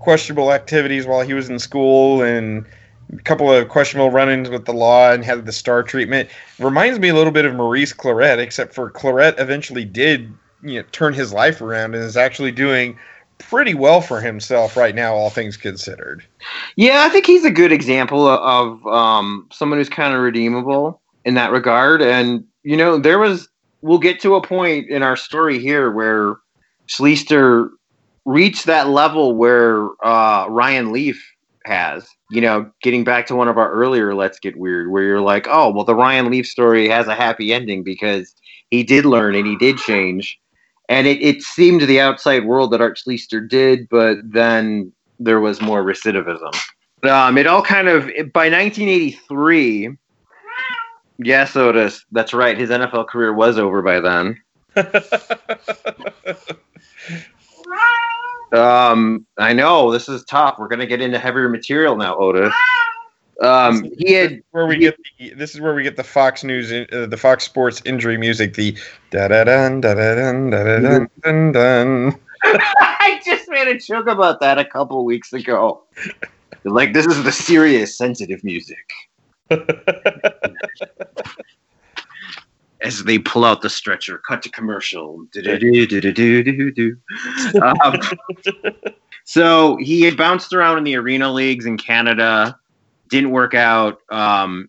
questionable 0.00 0.52
activities 0.52 1.06
while 1.06 1.22
he 1.22 1.32
was 1.32 1.48
in 1.48 1.58
school 1.58 2.22
and 2.22 2.66
a 3.12 3.22
couple 3.22 3.50
of 3.50 3.68
questionable 3.68 4.10
run-ins 4.10 4.50
with 4.50 4.64
the 4.64 4.72
law 4.72 5.12
and 5.12 5.24
had 5.24 5.46
the 5.46 5.52
star 5.52 5.82
treatment 5.82 6.28
reminds 6.58 6.98
me 6.98 7.08
a 7.08 7.14
little 7.14 7.32
bit 7.32 7.44
of 7.44 7.54
Maurice 7.54 7.92
Clarett, 7.92 8.38
except 8.38 8.74
for 8.74 8.90
Clarett 8.90 9.38
eventually 9.38 9.84
did 9.84 10.32
you 10.62 10.80
know 10.80 10.86
turn 10.92 11.14
his 11.14 11.32
life 11.32 11.60
around 11.60 11.94
and 11.94 12.04
is 12.04 12.16
actually 12.16 12.52
doing 12.52 12.98
pretty 13.38 13.74
well 13.74 14.00
for 14.00 14.20
himself 14.20 14.76
right 14.76 14.94
now, 14.94 15.14
all 15.14 15.30
things 15.30 15.56
considered. 15.56 16.24
Yeah, 16.76 17.04
I 17.04 17.08
think 17.08 17.26
he's 17.26 17.44
a 17.44 17.50
good 17.50 17.72
example 17.72 18.26
of 18.26 18.86
um, 18.86 19.48
someone 19.52 19.78
who's 19.78 19.88
kind 19.88 20.14
of 20.14 20.20
redeemable 20.20 21.00
in 21.24 21.34
that 21.34 21.50
regard. 21.50 22.02
And 22.02 22.44
you 22.62 22.76
know, 22.76 22.98
there 22.98 23.18
was 23.18 23.48
we'll 23.82 23.98
get 23.98 24.20
to 24.20 24.36
a 24.36 24.42
point 24.42 24.88
in 24.88 25.02
our 25.02 25.16
story 25.16 25.58
here 25.58 25.90
where 25.90 26.36
Schlichter 26.88 27.68
reached 28.24 28.66
that 28.66 28.88
level 28.88 29.34
where 29.34 29.88
uh, 30.04 30.46
Ryan 30.48 30.92
Leaf 30.92 31.22
has. 31.64 32.08
You 32.30 32.40
know, 32.40 32.70
getting 32.82 33.04
back 33.04 33.26
to 33.26 33.36
one 33.36 33.48
of 33.48 33.58
our 33.58 33.70
earlier 33.70 34.14
Let's 34.14 34.38
Get 34.38 34.56
Weird, 34.56 34.90
where 34.90 35.02
you're 35.02 35.20
like, 35.20 35.46
oh, 35.50 35.70
well, 35.70 35.84
the 35.84 35.94
Ryan 35.94 36.30
Leaf 36.30 36.46
story 36.46 36.88
has 36.88 37.06
a 37.08 37.14
happy 37.14 37.52
ending 37.52 37.82
because 37.82 38.34
he 38.70 38.82
did 38.82 39.04
learn 39.04 39.34
and 39.34 39.46
he 39.46 39.56
did 39.56 39.76
change. 39.76 40.38
And 40.88 41.06
it, 41.06 41.22
it 41.22 41.42
seemed 41.42 41.80
to 41.80 41.86
the 41.86 42.00
outside 42.00 42.44
world 42.44 42.72
that 42.72 42.80
Art 42.80 42.98
Schlichter 42.98 43.46
did, 43.46 43.88
but 43.88 44.18
then 44.24 44.92
there 45.18 45.40
was 45.40 45.60
more 45.60 45.84
recidivism. 45.84 46.54
Um, 47.02 47.36
it 47.36 47.46
all 47.46 47.62
kind 47.62 47.88
of, 47.88 48.04
by 48.32 48.48
1983, 48.48 49.96
yes, 51.24 51.56
Otis, 51.56 52.04
that's 52.12 52.34
right. 52.34 52.56
His 52.56 52.70
NFL 52.70 53.08
career 53.08 53.32
was 53.32 53.58
over 53.58 53.82
by 53.82 54.00
then. 54.00 54.40
Um, 58.52 59.26
I 59.38 59.54
know 59.54 59.90
this 59.90 60.08
is 60.08 60.24
tough. 60.24 60.56
We're 60.58 60.68
gonna 60.68 60.86
get 60.86 61.00
into 61.00 61.18
heavier 61.18 61.48
material 61.48 61.96
now, 61.96 62.16
Otis. 62.16 62.52
Um, 63.40 63.90
he 63.98 64.12
had 64.12 64.42
where 64.50 64.66
we 64.66 64.76
get 64.76 64.96
the, 65.18 65.30
this 65.30 65.54
is 65.54 65.60
where 65.60 65.74
we 65.74 65.82
get 65.82 65.96
the 65.96 66.04
Fox 66.04 66.44
News, 66.44 66.70
uh, 66.70 67.06
the 67.06 67.16
Fox 67.16 67.44
Sports 67.44 67.80
injury 67.84 68.18
music, 68.18 68.54
the 68.54 68.76
da 69.10 69.28
da 69.28 69.44
dun 69.44 69.80
da 69.80 69.94
da 69.94 70.14
dun 70.14 70.50
da 70.50 70.64
da 70.64 70.78
dun 70.78 71.10
dun 71.22 71.52
dun. 71.52 72.20
I 72.44 73.20
just 73.24 73.48
made 73.48 73.68
a 73.68 73.78
joke 73.78 74.06
about 74.06 74.40
that 74.40 74.58
a 74.58 74.64
couple 74.64 75.04
weeks 75.04 75.32
ago. 75.32 75.82
like 76.64 76.92
this 76.92 77.06
is 77.06 77.24
the 77.24 77.32
serious, 77.32 77.96
sensitive 77.96 78.44
music. 78.44 78.86
As 82.80 83.04
they 83.04 83.18
pull 83.18 83.44
out 83.44 83.62
the 83.62 83.70
stretcher, 83.70 84.18
cut 84.18 84.42
to 84.42 84.48
commercial. 84.50 85.24
Um, 87.62 87.96
so 89.24 89.76
he 89.76 90.02
had 90.02 90.16
bounced 90.16 90.52
around 90.52 90.78
in 90.78 90.84
the 90.84 90.96
arena 90.96 91.32
leagues 91.32 91.64
in 91.64 91.78
Canada, 91.78 92.58
didn't 93.08 93.30
work 93.30 93.54
out. 93.54 94.00
Um, 94.10 94.68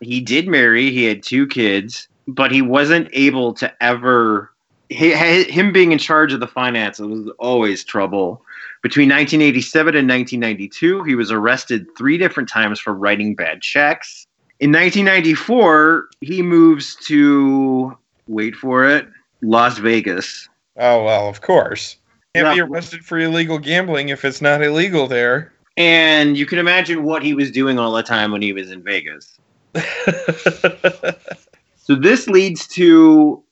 he 0.00 0.20
did 0.20 0.46
marry, 0.46 0.92
he 0.92 1.04
had 1.04 1.24
two 1.24 1.48
kids, 1.48 2.06
but 2.28 2.52
he 2.52 2.62
wasn't 2.62 3.08
able 3.12 3.54
to 3.54 3.72
ever. 3.82 4.52
He, 4.88 5.12
him 5.44 5.72
being 5.72 5.92
in 5.92 5.98
charge 5.98 6.32
of 6.32 6.40
the 6.40 6.46
finances 6.46 7.06
was 7.06 7.28
always 7.38 7.84
trouble. 7.84 8.42
Between 8.82 9.08
1987 9.08 9.96
and 9.96 10.08
1992, 10.08 11.02
he 11.02 11.16
was 11.16 11.32
arrested 11.32 11.86
three 11.96 12.16
different 12.16 12.48
times 12.48 12.78
for 12.78 12.94
writing 12.94 13.34
bad 13.34 13.60
checks. 13.60 14.26
In 14.60 14.70
1994, 14.70 16.08
he 16.20 16.42
moves 16.42 16.94
to, 17.06 17.96
wait 18.28 18.54
for 18.54 18.88
it, 18.88 19.08
Las 19.42 19.78
Vegas. 19.78 20.48
Oh, 20.76 21.04
well, 21.04 21.28
of 21.28 21.40
course. 21.40 21.96
Can't 22.34 22.54
be 22.54 22.60
arrested 22.60 23.04
for 23.04 23.18
illegal 23.18 23.58
gambling 23.58 24.10
if 24.10 24.24
it's 24.24 24.40
not 24.40 24.62
illegal 24.62 25.08
there. 25.08 25.52
And 25.76 26.36
you 26.36 26.46
can 26.46 26.58
imagine 26.58 27.02
what 27.02 27.22
he 27.22 27.34
was 27.34 27.50
doing 27.50 27.78
all 27.80 27.92
the 27.92 28.02
time 28.02 28.30
when 28.30 28.42
he 28.42 28.52
was 28.52 28.70
in 28.70 28.82
Vegas. 28.82 29.38
so 31.76 31.94
this 31.94 32.28
leads 32.28 32.66
to 32.68 33.42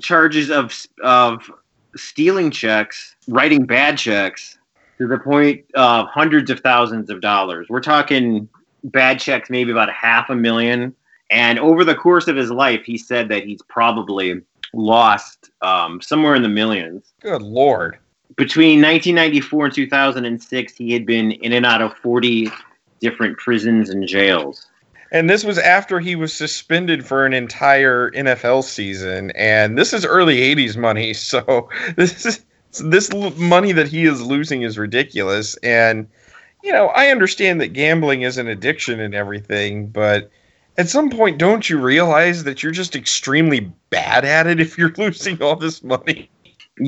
charges 0.00 0.50
of 0.50 0.86
of 1.02 1.50
stealing 1.96 2.50
checks, 2.50 3.14
writing 3.28 3.64
bad 3.66 3.98
checks 3.98 4.58
to 4.98 5.06
the 5.06 5.18
point 5.18 5.64
of 5.74 6.06
hundreds 6.08 6.50
of 6.50 6.60
thousands 6.60 7.10
of 7.10 7.20
dollars. 7.20 7.68
We're 7.68 7.80
talking 7.80 8.48
bad 8.84 9.18
checks, 9.18 9.50
maybe 9.50 9.70
about 9.70 9.88
a 9.88 9.92
half 9.92 10.30
a 10.30 10.36
million. 10.36 10.94
And 11.30 11.58
over 11.58 11.84
the 11.84 11.94
course 11.94 12.28
of 12.28 12.36
his 12.36 12.50
life, 12.50 12.84
he 12.84 12.98
said 12.98 13.28
that 13.30 13.44
he's 13.44 13.62
probably 13.62 14.40
lost 14.72 15.50
um, 15.62 16.00
somewhere 16.00 16.34
in 16.34 16.42
the 16.42 16.48
millions. 16.48 17.12
Good 17.20 17.42
lord. 17.42 17.98
Between 18.36 18.82
1994 18.82 19.66
and 19.66 19.74
2006, 19.74 20.76
he 20.76 20.92
had 20.92 21.06
been 21.06 21.32
in 21.32 21.52
and 21.52 21.64
out 21.64 21.80
of 21.80 21.94
40 21.98 22.50
different 23.00 23.38
prisons 23.38 23.90
and 23.90 24.06
jails. 24.06 24.66
And 25.12 25.30
this 25.30 25.44
was 25.44 25.58
after 25.58 26.00
he 26.00 26.16
was 26.16 26.32
suspended 26.34 27.06
for 27.06 27.24
an 27.24 27.32
entire 27.32 28.10
NFL 28.10 28.64
season. 28.64 29.30
And 29.32 29.78
this 29.78 29.92
is 29.92 30.04
early 30.04 30.38
80s 30.38 30.76
money. 30.76 31.14
So 31.24 31.68
this 31.96 32.26
is 32.26 32.44
this 32.78 33.12
money 33.36 33.72
that 33.72 33.88
he 33.88 34.04
is 34.04 34.22
losing 34.22 34.62
is 34.62 34.78
ridiculous. 34.78 35.56
And, 35.56 36.08
you 36.62 36.72
know, 36.72 36.88
I 36.88 37.08
understand 37.08 37.60
that 37.60 37.68
gambling 37.68 38.22
is 38.22 38.38
an 38.38 38.48
addiction 38.48 39.00
and 39.00 39.14
everything, 39.14 39.88
but 39.88 40.30
at 40.76 40.88
some 40.88 41.10
point, 41.10 41.38
don't 41.38 41.68
you 41.68 41.78
realize 41.78 42.44
that 42.44 42.62
you're 42.62 42.72
just 42.72 42.96
extremely 42.96 43.72
bad 43.90 44.24
at 44.24 44.46
it 44.46 44.60
if 44.60 44.76
you're 44.76 44.92
losing 44.98 45.40
all 45.42 45.56
this 45.56 45.82
money? 45.82 46.30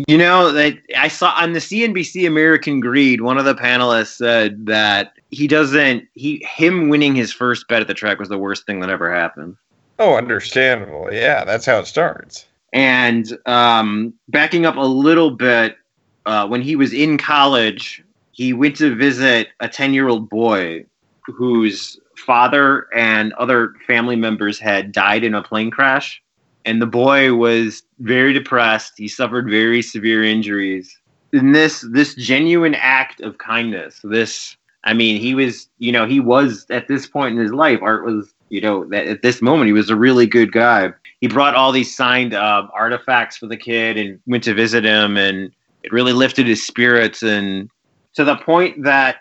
You 0.08 0.18
know 0.18 0.50
that 0.50 0.78
I 0.96 1.06
saw 1.06 1.32
on 1.36 1.52
the 1.52 1.60
CNBC 1.60 2.26
American 2.26 2.80
Greed, 2.80 3.20
one 3.20 3.38
of 3.38 3.44
the 3.44 3.54
panelists 3.54 4.16
said 4.16 4.66
that 4.66 5.12
he 5.30 5.46
doesn't 5.46 6.08
he 6.14 6.44
him 6.44 6.88
winning 6.88 7.14
his 7.14 7.32
first 7.32 7.68
bet 7.68 7.82
at 7.82 7.86
the 7.86 7.94
track 7.94 8.18
was 8.18 8.28
the 8.28 8.38
worst 8.38 8.66
thing 8.66 8.80
that 8.80 8.90
ever 8.90 9.14
happened. 9.14 9.56
Oh, 10.00 10.16
understandable. 10.16 11.08
Yeah, 11.12 11.44
that's 11.44 11.66
how 11.66 11.78
it 11.78 11.86
starts. 11.86 12.46
And 12.76 13.38
um, 13.46 14.12
backing 14.28 14.66
up 14.66 14.76
a 14.76 14.80
little 14.80 15.30
bit, 15.30 15.78
uh, 16.26 16.46
when 16.46 16.60
he 16.60 16.76
was 16.76 16.92
in 16.92 17.16
college, 17.16 18.04
he 18.32 18.52
went 18.52 18.76
to 18.76 18.94
visit 18.94 19.48
a 19.60 19.68
ten 19.68 19.94
year 19.94 20.08
old 20.08 20.28
boy 20.28 20.84
whose 21.22 21.98
father 22.18 22.86
and 22.94 23.32
other 23.34 23.72
family 23.86 24.14
members 24.14 24.58
had 24.58 24.92
died 24.92 25.24
in 25.24 25.34
a 25.34 25.42
plane 25.42 25.70
crash. 25.70 26.22
And 26.66 26.82
the 26.82 26.86
boy 26.86 27.32
was 27.32 27.82
very 28.00 28.34
depressed. 28.34 28.92
He 28.98 29.08
suffered 29.08 29.48
very 29.48 29.80
severe 29.80 30.22
injuries. 30.22 30.98
In 31.32 31.52
this 31.52 31.80
this 31.92 32.14
genuine 32.14 32.74
act 32.74 33.22
of 33.22 33.38
kindness, 33.38 34.00
this 34.04 34.54
I 34.84 34.92
mean, 34.92 35.18
he 35.18 35.34
was, 35.34 35.66
you 35.78 35.92
know, 35.92 36.06
he 36.06 36.20
was 36.20 36.66
at 36.68 36.88
this 36.88 37.06
point 37.06 37.36
in 37.36 37.42
his 37.42 37.54
life, 37.54 37.78
Art 37.80 38.04
was, 38.04 38.34
you 38.50 38.60
know, 38.60 38.92
at 38.92 39.22
this 39.22 39.40
moment 39.40 39.66
he 39.66 39.72
was 39.72 39.88
a 39.88 39.96
really 39.96 40.26
good 40.26 40.52
guy. 40.52 40.92
He 41.20 41.28
brought 41.28 41.54
all 41.54 41.72
these 41.72 41.94
signed 41.94 42.34
uh, 42.34 42.68
artifacts 42.74 43.36
for 43.36 43.46
the 43.46 43.56
kid 43.56 43.96
and 43.96 44.20
went 44.26 44.44
to 44.44 44.54
visit 44.54 44.84
him, 44.84 45.16
and 45.16 45.50
it 45.82 45.92
really 45.92 46.12
lifted 46.12 46.46
his 46.46 46.66
spirits. 46.66 47.22
And 47.22 47.70
to 48.14 48.24
the 48.24 48.36
point 48.36 48.84
that 48.84 49.16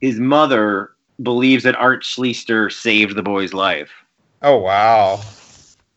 his 0.00 0.18
mother 0.20 0.90
believes 1.22 1.64
that 1.64 1.76
Art 1.76 2.02
Schlichter 2.02 2.72
saved 2.72 3.16
the 3.16 3.22
boy's 3.22 3.52
life. 3.52 3.90
Oh 4.42 4.56
wow! 4.56 5.20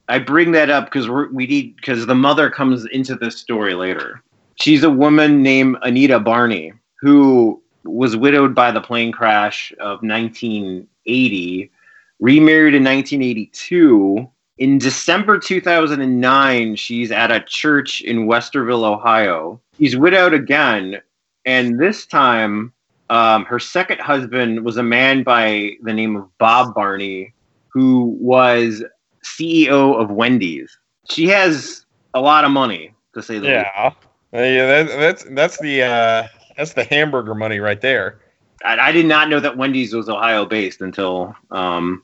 I 0.10 0.20
bring 0.20 0.52
that 0.52 0.70
up 0.70 0.86
because 0.86 1.10
we 1.10 1.48
need 1.48 1.76
because 1.78 2.06
the 2.06 2.16
mother 2.16 2.50
comes 2.50 2.86
into 2.88 3.16
this 3.16 3.38
story 3.38 3.74
later. 3.74 4.22
She's 4.56 4.84
a 4.84 4.90
woman 4.90 5.42
named 5.42 5.78
Anita 5.82 6.20
Barney 6.20 6.74
who 7.00 7.62
was 7.84 8.16
widowed 8.16 8.56
by 8.56 8.72
the 8.72 8.82
plane 8.82 9.12
crash 9.12 9.74
of 9.80 10.02
1980, 10.02 11.72
remarried 12.20 12.74
in 12.74 12.84
1982. 12.84 14.30
In 14.58 14.78
December 14.78 15.40
2009, 15.40 16.76
she's 16.76 17.12
at 17.12 17.32
a 17.32 17.40
church 17.40 18.02
in 18.02 18.28
Westerville, 18.28 18.84
Ohio. 18.84 19.60
She's 19.80 19.98
widowed 19.98 20.34
again, 20.34 21.02
and 21.46 21.80
this 21.80 22.06
time, 22.06 22.72
um, 23.10 23.46
her 23.46 23.60
second 23.60 24.00
husband 24.00 24.64
was 24.64 24.78
a 24.78 24.84
man 24.84 25.24
by 25.24 25.72
the 25.82 25.94
name 25.94 26.16
of 26.16 26.38
Bob 26.38 26.76
Barney, 26.76 27.34
who 27.70 28.16
was 28.20 28.84
CEO 29.24 30.00
of 30.00 30.12
Wendy's. 30.12 30.78
She 31.10 31.28
has 31.30 31.86
a 32.14 32.22
lot 32.22 32.46
of 32.46 32.52
money, 32.52 32.94
to 33.16 33.24
say 33.24 33.40
the. 33.40 33.48
Yeah, 33.48 33.92
Uh, 34.34 34.40
yeah. 34.40 34.84
That, 34.84 35.00
that's 35.00 35.24
that's 35.32 35.60
the 35.60 35.82
uh, 35.82 36.28
that's 36.56 36.74
the 36.74 36.84
hamburger 36.84 37.34
money 37.34 37.60
right 37.60 37.82
there. 37.82 38.20
I, 38.64 38.78
I 38.78 38.92
did 38.92 39.08
not 39.08 39.30
know 39.30 39.40
that 39.40 39.58
Wendy's 39.58 39.94
was 39.94 40.10
Ohio 40.10 40.46
based 40.46 40.82
until 40.82 41.36
um, 41.50 42.04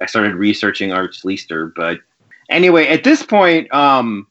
I 0.00 0.06
started 0.06 0.34
researching 0.34 0.92
Art 0.92 1.12
Schlichter. 1.12 1.72
But 1.74 2.00
anyway, 2.48 2.86
at 2.88 3.04
this 3.04 3.22
point, 3.22 3.72
um, 3.72 4.26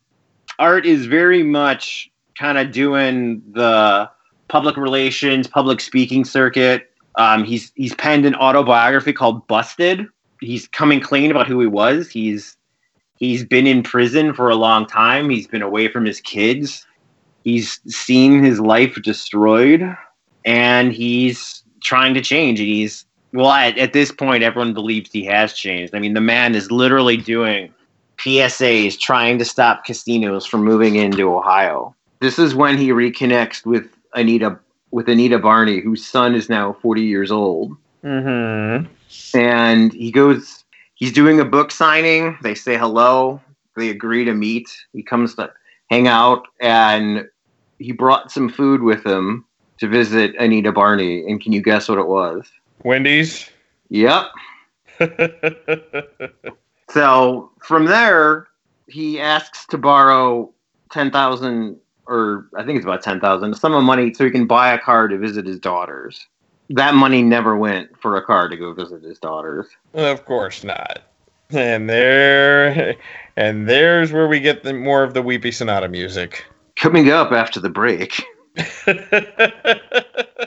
Art 0.59 0.85
is 0.85 1.05
very 1.05 1.43
much 1.43 2.11
kind 2.35 2.57
of 2.57 2.71
doing 2.71 3.41
the 3.51 4.09
public 4.47 4.77
relations, 4.77 5.47
public 5.47 5.81
speaking 5.81 6.25
circuit. 6.25 6.91
Um, 7.15 7.43
he's 7.43 7.71
he's 7.75 7.95
penned 7.95 8.25
an 8.25 8.35
autobiography 8.35 9.13
called 9.13 9.47
Busted. 9.47 10.07
He's 10.39 10.67
coming 10.67 10.99
clean 10.99 11.31
about 11.31 11.47
who 11.47 11.59
he 11.59 11.67
was. 11.67 12.09
He's 12.09 12.55
he's 13.17 13.43
been 13.43 13.67
in 13.67 13.83
prison 13.83 14.33
for 14.33 14.49
a 14.49 14.55
long 14.55 14.85
time. 14.85 15.29
He's 15.29 15.47
been 15.47 15.63
away 15.63 15.87
from 15.87 16.05
his 16.05 16.21
kids. 16.21 16.85
He's 17.43 17.79
seen 17.87 18.43
his 18.43 18.59
life 18.59 18.95
destroyed, 19.01 19.95
and 20.45 20.93
he's 20.93 21.63
trying 21.81 22.13
to 22.13 22.21
change. 22.21 22.59
He's 22.59 23.05
well 23.37 23.51
at, 23.51 23.77
at 23.77 23.93
this 23.93 24.11
point, 24.11 24.43
everyone 24.43 24.73
believes 24.73 25.11
he 25.11 25.23
has 25.25 25.53
changed. 25.53 25.95
I 25.95 25.99
mean, 25.99 26.13
the 26.13 26.21
man 26.21 26.55
is 26.55 26.71
literally 26.71 27.17
doing 27.17 27.73
PSAs 28.17 28.99
trying 28.99 29.37
to 29.39 29.45
stop 29.45 29.85
casinos 29.85 30.45
from 30.45 30.63
moving 30.63 30.95
into 30.95 31.33
Ohio. 31.33 31.95
This 32.19 32.39
is 32.39 32.55
when 32.55 32.77
he 32.77 32.89
reconnects 32.89 33.65
with 33.65 33.87
Anita 34.13 34.57
with 34.91 35.07
Anita 35.07 35.37
Barney, 35.37 35.81
whose 35.81 36.05
son 36.05 36.33
is 36.33 36.49
now 36.49 36.73
40 36.81 37.01
years 37.01 37.29
old. 37.29 37.75
Mm-hmm. 38.03 38.87
And 39.37 39.93
he 39.93 40.11
goes, 40.11 40.63
he's 40.95 41.11
doing 41.11 41.39
a 41.39 41.45
book 41.45 41.71
signing. 41.71 42.37
They 42.41 42.55
say 42.55 42.77
hello. 42.77 43.41
They 43.75 43.89
agree 43.89 44.25
to 44.25 44.33
meet. 44.33 44.69
He 44.93 45.03
comes 45.03 45.35
to 45.35 45.51
hang 45.91 46.07
out, 46.07 46.47
and 46.59 47.27
he 47.79 47.91
brought 47.91 48.31
some 48.31 48.49
food 48.49 48.81
with 48.81 49.05
him 49.05 49.45
to 49.79 49.87
visit 49.87 50.35
Anita 50.39 50.71
Barney. 50.71 51.21
And 51.27 51.39
can 51.39 51.53
you 51.53 51.61
guess 51.61 51.87
what 51.87 51.99
it 51.99 52.07
was? 52.07 52.49
Wendy's. 52.87 53.49
Yep. 53.89 54.25
So 56.89 57.51
from 57.61 57.85
there, 57.85 58.47
he 58.87 59.19
asks 59.19 59.65
to 59.67 59.77
borrow 59.77 60.53
ten 60.91 61.11
thousand, 61.11 61.77
or 62.05 62.47
I 62.55 62.63
think 62.63 62.77
it's 62.77 62.85
about 62.85 63.03
ten 63.03 63.19
thousand, 63.19 63.53
some 63.55 63.73
of 63.73 63.83
money 63.83 64.13
so 64.13 64.23
he 64.23 64.31
can 64.31 64.47
buy 64.47 64.71
a 64.71 64.79
car 64.79 65.07
to 65.07 65.17
visit 65.17 65.45
his 65.45 65.59
daughters. 65.59 66.27
That 66.69 66.95
money 66.95 67.21
never 67.21 67.55
went 67.55 67.97
for 67.99 68.15
a 68.15 68.25
car 68.25 68.49
to 68.49 68.57
go 68.57 68.73
visit 68.73 69.03
his 69.03 69.19
daughters. 69.19 69.67
Of 69.93 70.25
course 70.25 70.63
not. 70.63 71.03
And 71.49 71.89
there, 71.89 72.95
and 73.37 73.69
there's 73.69 74.11
where 74.11 74.27
we 74.27 74.39
get 74.39 74.63
the 74.63 74.73
more 74.73 75.03
of 75.03 75.13
the 75.13 75.21
weepy 75.21 75.51
sonata 75.51 75.87
music. 75.87 76.45
Coming 76.75 77.09
up 77.09 77.31
after 77.31 77.59
the 77.59 77.69
break. 77.69 78.21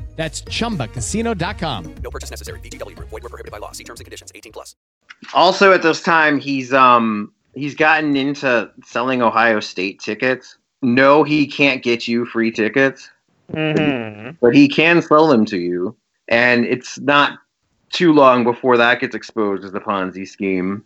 That's 0.15 0.41
chumbacasino.com. 0.43 1.95
No 2.03 2.11
purchase 2.11 2.29
necessary. 2.29 2.59
VGW 2.59 2.95
Group. 2.95 3.09
Void 3.09 3.23
were 3.23 3.29
prohibited 3.29 3.51
by 3.51 3.57
law. 3.57 3.71
See 3.71 3.83
terms 3.83 3.99
and 3.99 4.05
conditions. 4.05 4.31
18 4.35 4.51
plus. 4.51 4.75
Also 5.33 5.71
at 5.71 5.81
this 5.81 6.01
time, 6.01 6.39
he's 6.39 6.73
um 6.73 7.31
he's 7.55 7.75
gotten 7.75 8.15
into 8.15 8.69
selling 8.85 9.21
Ohio 9.21 9.59
State 9.59 9.99
tickets. 9.99 10.57
No, 10.81 11.23
he 11.23 11.45
can't 11.47 11.83
get 11.83 12.07
you 12.07 12.25
free 12.25 12.51
tickets, 12.51 13.09
Mm-hmm. 13.53 14.37
but 14.41 14.55
he 14.55 14.67
can 14.67 15.01
sell 15.01 15.27
them 15.27 15.45
to 15.45 15.57
you. 15.57 15.95
And 16.29 16.65
it's 16.65 16.97
not 16.99 17.37
too 17.91 18.13
long 18.13 18.43
before 18.45 18.77
that 18.77 19.01
gets 19.01 19.13
exposed 19.13 19.63
as 19.65 19.73
the 19.73 19.81
Ponzi 19.81 20.25
scheme. 20.27 20.83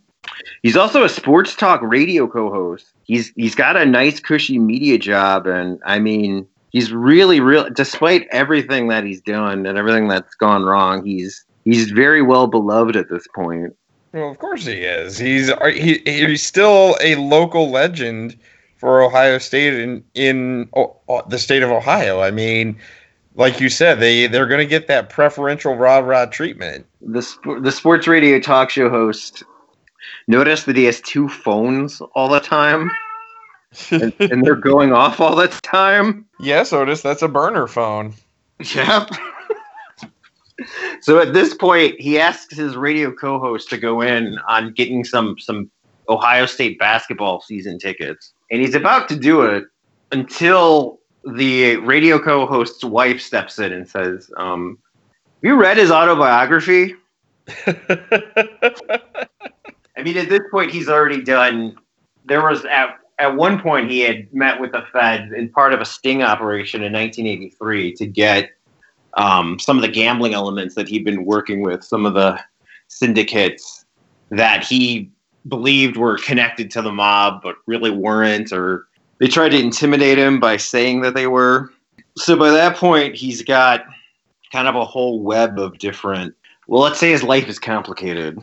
He's 0.63 0.75
also 0.75 1.03
a 1.03 1.09
sports 1.09 1.55
talk 1.55 1.79
radio 1.83 2.27
co-host. 2.27 2.88
He's 3.03 3.31
he's 3.35 3.53
got 3.55 3.77
a 3.77 3.85
nice 3.85 4.19
cushy 4.19 4.57
media 4.57 4.97
job, 4.97 5.45
and 5.45 5.79
I 5.85 5.99
mean 5.99 6.47
he's 6.75 6.91
really 6.91 7.39
real. 7.39 7.69
Despite 7.69 8.27
everything 8.31 8.89
that 8.89 9.05
he's 9.05 9.21
done 9.21 9.65
and 9.65 9.77
everything 9.77 10.09
that's 10.09 10.35
gone 10.35 10.63
wrong, 10.63 11.05
he's 11.05 11.45
he's 11.63 11.89
very 11.89 12.21
well 12.21 12.47
beloved 12.47 12.97
at 12.97 13.09
this 13.09 13.25
point. 13.33 13.73
Well, 14.11 14.29
of 14.29 14.38
course 14.39 14.65
he 14.65 14.73
is. 14.73 15.17
He's 15.17 15.49
he, 15.73 16.01
he's 16.05 16.43
still 16.43 16.97
a 17.01 17.15
local 17.15 17.71
legend 17.71 18.38
for 18.75 19.01
Ohio 19.01 19.38
State 19.38 19.73
in 19.73 20.03
in 20.15 20.69
oh, 20.75 20.97
oh, 21.07 21.21
the 21.29 21.39
state 21.39 21.63
of 21.63 21.71
Ohio. 21.71 22.19
I 22.21 22.31
mean, 22.31 22.77
like 23.35 23.61
you 23.61 23.69
said, 23.69 24.01
they 24.01 24.27
they're 24.27 24.45
going 24.45 24.59
to 24.59 24.65
get 24.65 24.88
that 24.88 25.09
preferential 25.09 25.75
rah 25.75 25.99
rah 25.99 26.25
treatment. 26.25 26.85
The 27.01 27.21
sp- 27.23 27.61
the 27.61 27.71
sports 27.71 28.05
radio 28.05 28.38
talk 28.39 28.69
show 28.69 28.89
host 28.89 29.43
noticed 30.27 30.65
that 30.65 30.75
he 30.75 30.83
has 30.83 30.99
two 31.01 31.29
phones 31.29 32.01
all 32.15 32.27
the 32.27 32.41
time, 32.41 32.91
and, 33.91 34.13
and 34.19 34.45
they're 34.45 34.55
going 34.55 34.93
off 34.93 35.19
all 35.19 35.35
the 35.35 35.47
time. 35.47 36.25
Yes, 36.39 36.73
Otis, 36.73 37.01
that's 37.01 37.21
a 37.21 37.27
burner 37.27 37.67
phone. 37.67 38.13
Yep. 38.73 39.09
so 41.01 41.19
at 41.19 41.33
this 41.33 41.53
point, 41.53 41.99
he 41.99 42.19
asks 42.19 42.55
his 42.55 42.75
radio 42.75 43.11
co-host 43.11 43.69
to 43.69 43.77
go 43.77 44.01
in 44.01 44.38
on 44.47 44.73
getting 44.73 45.03
some 45.03 45.38
some 45.39 45.69
Ohio 46.07 46.45
State 46.45 46.79
basketball 46.79 47.41
season 47.41 47.79
tickets, 47.79 48.33
and 48.51 48.61
he's 48.61 48.75
about 48.75 49.09
to 49.09 49.15
do 49.15 49.41
it 49.41 49.65
until 50.11 50.99
the 51.25 51.77
radio 51.77 52.19
co-host's 52.19 52.83
wife 52.85 53.19
steps 53.19 53.59
in 53.59 53.73
and 53.73 53.88
says, 53.88 54.31
um, 54.38 54.77
"Have 55.41 55.43
you 55.43 55.55
read 55.55 55.77
his 55.77 55.91
autobiography?" 55.91 56.95
I 59.97 60.03
mean, 60.03 60.17
at 60.17 60.29
this 60.29 60.41
point, 60.51 60.71
he's 60.71 60.89
already 60.89 61.21
done. 61.21 61.75
There 62.25 62.41
was 62.41 62.65
at 62.65 62.99
at 63.19 63.36
one 63.36 63.60
point 63.60 63.89
he 63.89 64.01
had 64.01 64.32
met 64.34 64.60
with 64.60 64.71
the 64.71 64.84
Fed 64.91 65.32
in 65.32 65.49
part 65.49 65.73
of 65.73 65.82
a 65.82 65.86
sting 65.86 66.21
operation 66.21 66.84
in 66.84 66.93
1983 66.93 67.93
to 67.93 68.06
get 68.06 68.51
um, 69.15 69.58
some 69.60 69.78
of 69.78 69.82
the 69.82 69.88
gambling 69.88 70.34
elements 70.34 70.75
that 70.75 70.88
he'd 70.88 71.06
been 71.06 71.25
working 71.25 71.62
with, 71.62 71.84
some 71.84 72.06
of 72.06 72.13
the 72.13 72.39
syndicates 72.88 73.86
that 74.30 74.63
he 74.63 75.10
believed 75.47 75.95
were 75.95 76.17
connected 76.17 76.69
to 76.71 76.82
the 76.82 76.91
mob, 76.91 77.41
but 77.41 77.56
really 77.65 77.91
weren't, 77.91 78.51
or 78.51 78.88
they 79.19 79.28
tried 79.28 79.49
to 79.49 79.60
intimidate 79.60 80.17
him 80.17 80.39
by 80.39 80.58
saying 80.58 81.01
that 81.01 81.13
they 81.13 81.28
were. 81.28 81.71
So 82.17 82.36
by 82.36 82.51
that 82.51 82.75
point, 82.75 83.15
he's 83.15 83.41
got 83.41 83.86
kind 84.51 84.67
of 84.67 84.75
a 84.75 84.86
whole 84.86 85.21
web 85.21 85.60
of 85.60 85.78
different. 85.78 86.36
Well, 86.67 86.82
let's 86.82 86.99
say 86.99 87.12
his 87.12 87.23
life 87.23 87.47
is 87.47 87.60
complicated. 87.60 88.41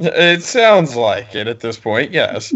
It 0.00 0.42
sounds 0.42 0.96
like 0.96 1.34
it 1.34 1.46
at 1.46 1.60
this 1.60 1.78
point. 1.78 2.12
Yes. 2.12 2.54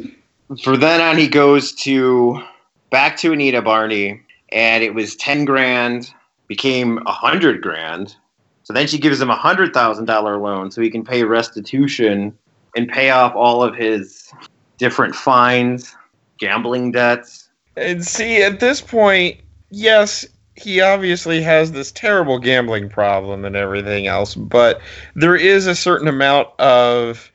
For 0.60 0.76
then 0.76 1.00
on, 1.00 1.16
he 1.16 1.28
goes 1.28 1.72
to 1.72 2.42
back 2.90 3.16
to 3.18 3.32
Anita 3.32 3.62
Barney, 3.62 4.20
and 4.50 4.82
it 4.82 4.94
was 4.94 5.16
ten 5.16 5.44
grand, 5.44 6.12
became 6.48 6.98
a 7.06 7.12
hundred 7.12 7.62
grand. 7.62 8.16
So 8.64 8.72
then 8.72 8.86
she 8.86 8.98
gives 8.98 9.20
him 9.20 9.30
a 9.30 9.36
hundred 9.36 9.74
thousand 9.74 10.04
dollar 10.04 10.38
loan 10.38 10.70
so 10.70 10.80
he 10.80 10.90
can 10.90 11.04
pay 11.04 11.24
restitution 11.24 12.36
and 12.76 12.88
pay 12.88 13.10
off 13.10 13.34
all 13.34 13.62
of 13.62 13.74
his 13.74 14.32
different 14.78 15.14
fines, 15.14 15.94
gambling 16.38 16.92
debts. 16.92 17.48
And 17.76 18.04
see, 18.04 18.42
at 18.42 18.60
this 18.60 18.80
point, 18.80 19.40
yes, 19.70 20.26
he 20.54 20.80
obviously 20.80 21.42
has 21.42 21.72
this 21.72 21.90
terrible 21.92 22.38
gambling 22.38 22.88
problem 22.88 23.44
and 23.44 23.56
everything 23.56 24.06
else, 24.06 24.34
but 24.34 24.80
there 25.14 25.36
is 25.36 25.66
a 25.66 25.74
certain 25.74 26.08
amount 26.08 26.48
of 26.60 27.31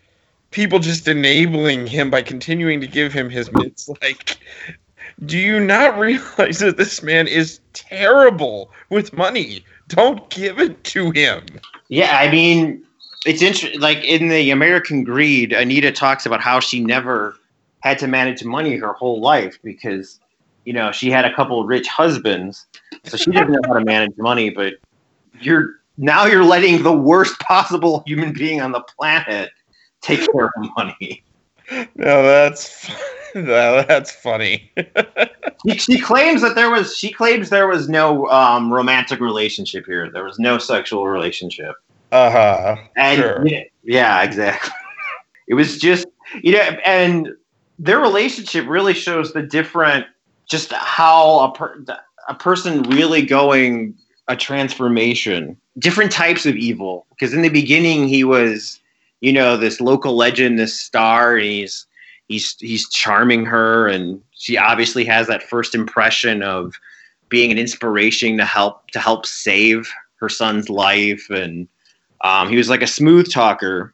people 0.51 0.79
just 0.79 1.07
enabling 1.07 1.87
him 1.87 2.09
by 2.09 2.21
continuing 2.21 2.81
to 2.81 2.87
give 2.87 3.13
him 3.13 3.29
his 3.29 3.49
it's 3.55 3.89
like 4.01 4.37
do 5.25 5.37
you 5.37 5.59
not 5.59 5.97
realize 5.97 6.59
that 6.59 6.77
this 6.77 7.01
man 7.01 7.27
is 7.27 7.59
terrible 7.73 8.71
with 8.89 9.13
money 9.13 9.63
don't 9.87 10.29
give 10.29 10.59
it 10.59 10.83
to 10.83 11.11
him 11.11 11.43
Yeah, 11.89 12.17
I 12.17 12.29
mean, 12.29 12.83
it's 13.25 13.41
interesting. 13.41 13.79
Like 13.79 14.03
in 14.03 14.29
the 14.29 14.51
American 14.51 15.03
Greed, 15.03 15.53
Anita 15.53 15.91
talks 15.91 16.25
about 16.25 16.41
how 16.41 16.59
she 16.59 16.79
never 16.79 17.35
had 17.79 17.97
to 17.99 18.07
manage 18.07 18.43
money 18.43 18.75
her 18.75 18.93
whole 18.93 19.21
life 19.21 19.57
because, 19.63 20.19
you 20.65 20.73
know, 20.73 20.91
she 20.91 21.09
had 21.09 21.25
a 21.25 21.33
couple 21.33 21.65
rich 21.65 21.87
husbands, 21.87 22.65
so 23.05 23.17
she 23.17 23.31
didn't 23.31 23.51
know 23.51 23.61
how 23.67 23.73
to 23.73 23.85
manage 23.85 24.17
money. 24.17 24.49
But 24.49 24.75
you're 25.39 25.75
now 25.97 26.25
you're 26.25 26.43
letting 26.43 26.83
the 26.83 26.91
worst 26.91 27.39
possible 27.47 28.03
human 28.05 28.33
being 28.33 28.61
on 28.61 28.71
the 28.71 28.81
planet 28.81 29.51
take 30.07 30.31
care 30.31 30.45
of 30.57 30.69
money. 30.75 31.23
no 31.95 32.23
that's 32.23 32.89
no, 33.35 33.83
that's 33.83 34.11
funny 34.11 34.71
She, 35.67 35.77
she 35.77 35.99
claims 35.99 36.41
that 36.41 36.53
there 36.55 36.69
was. 36.69 36.95
She 36.95 37.11
claims 37.11 37.49
there 37.49 37.67
was 37.67 37.89
no 37.89 38.27
um, 38.27 38.71
romantic 38.71 39.19
relationship 39.19 39.85
here. 39.87 40.09
There 40.09 40.23
was 40.23 40.37
no 40.37 40.59
sexual 40.59 41.07
relationship. 41.07 41.75
uh-huh 42.11 42.75
And 42.95 43.19
sure. 43.19 43.47
yeah, 43.47 43.63
yeah, 43.83 44.21
exactly. 44.21 44.71
It 45.47 45.55
was 45.55 45.79
just 45.79 46.05
you 46.43 46.51
know, 46.51 46.59
and 46.85 47.29
their 47.79 47.99
relationship 47.99 48.67
really 48.67 48.93
shows 48.93 49.33
the 49.33 49.41
different, 49.41 50.05
just 50.45 50.71
how 50.73 51.39
a 51.39 51.51
per, 51.53 51.83
a 52.27 52.35
person 52.35 52.83
really 52.83 53.21
going 53.21 53.95
a 54.27 54.35
transformation, 54.35 55.57
different 55.79 56.11
types 56.11 56.45
of 56.45 56.55
evil. 56.55 57.05
Because 57.09 57.33
in 57.33 57.41
the 57.41 57.49
beginning, 57.49 58.07
he 58.07 58.23
was, 58.23 58.79
you 59.21 59.33
know, 59.33 59.57
this 59.57 59.81
local 59.81 60.15
legend, 60.15 60.59
this 60.59 60.79
star, 60.79 61.37
he's 61.37 61.85
he's 62.27 62.55
he's 62.59 62.89
charming 62.89 63.45
her, 63.45 63.87
and 63.87 64.21
she 64.31 64.57
obviously 64.57 65.05
has 65.05 65.27
that 65.27 65.43
first 65.43 65.73
impression 65.73 66.43
of 66.43 66.75
being 67.29 67.51
an 67.51 67.57
inspiration 67.57 68.37
to 68.37 68.45
help 68.45 68.89
to 68.91 68.99
help 68.99 69.25
save 69.25 69.91
her 70.19 70.29
son's 70.29 70.69
life. 70.69 71.29
And 71.29 71.67
um, 72.21 72.49
he 72.49 72.57
was 72.57 72.69
like 72.69 72.81
a 72.81 72.87
smooth 72.87 73.31
talker. 73.31 73.93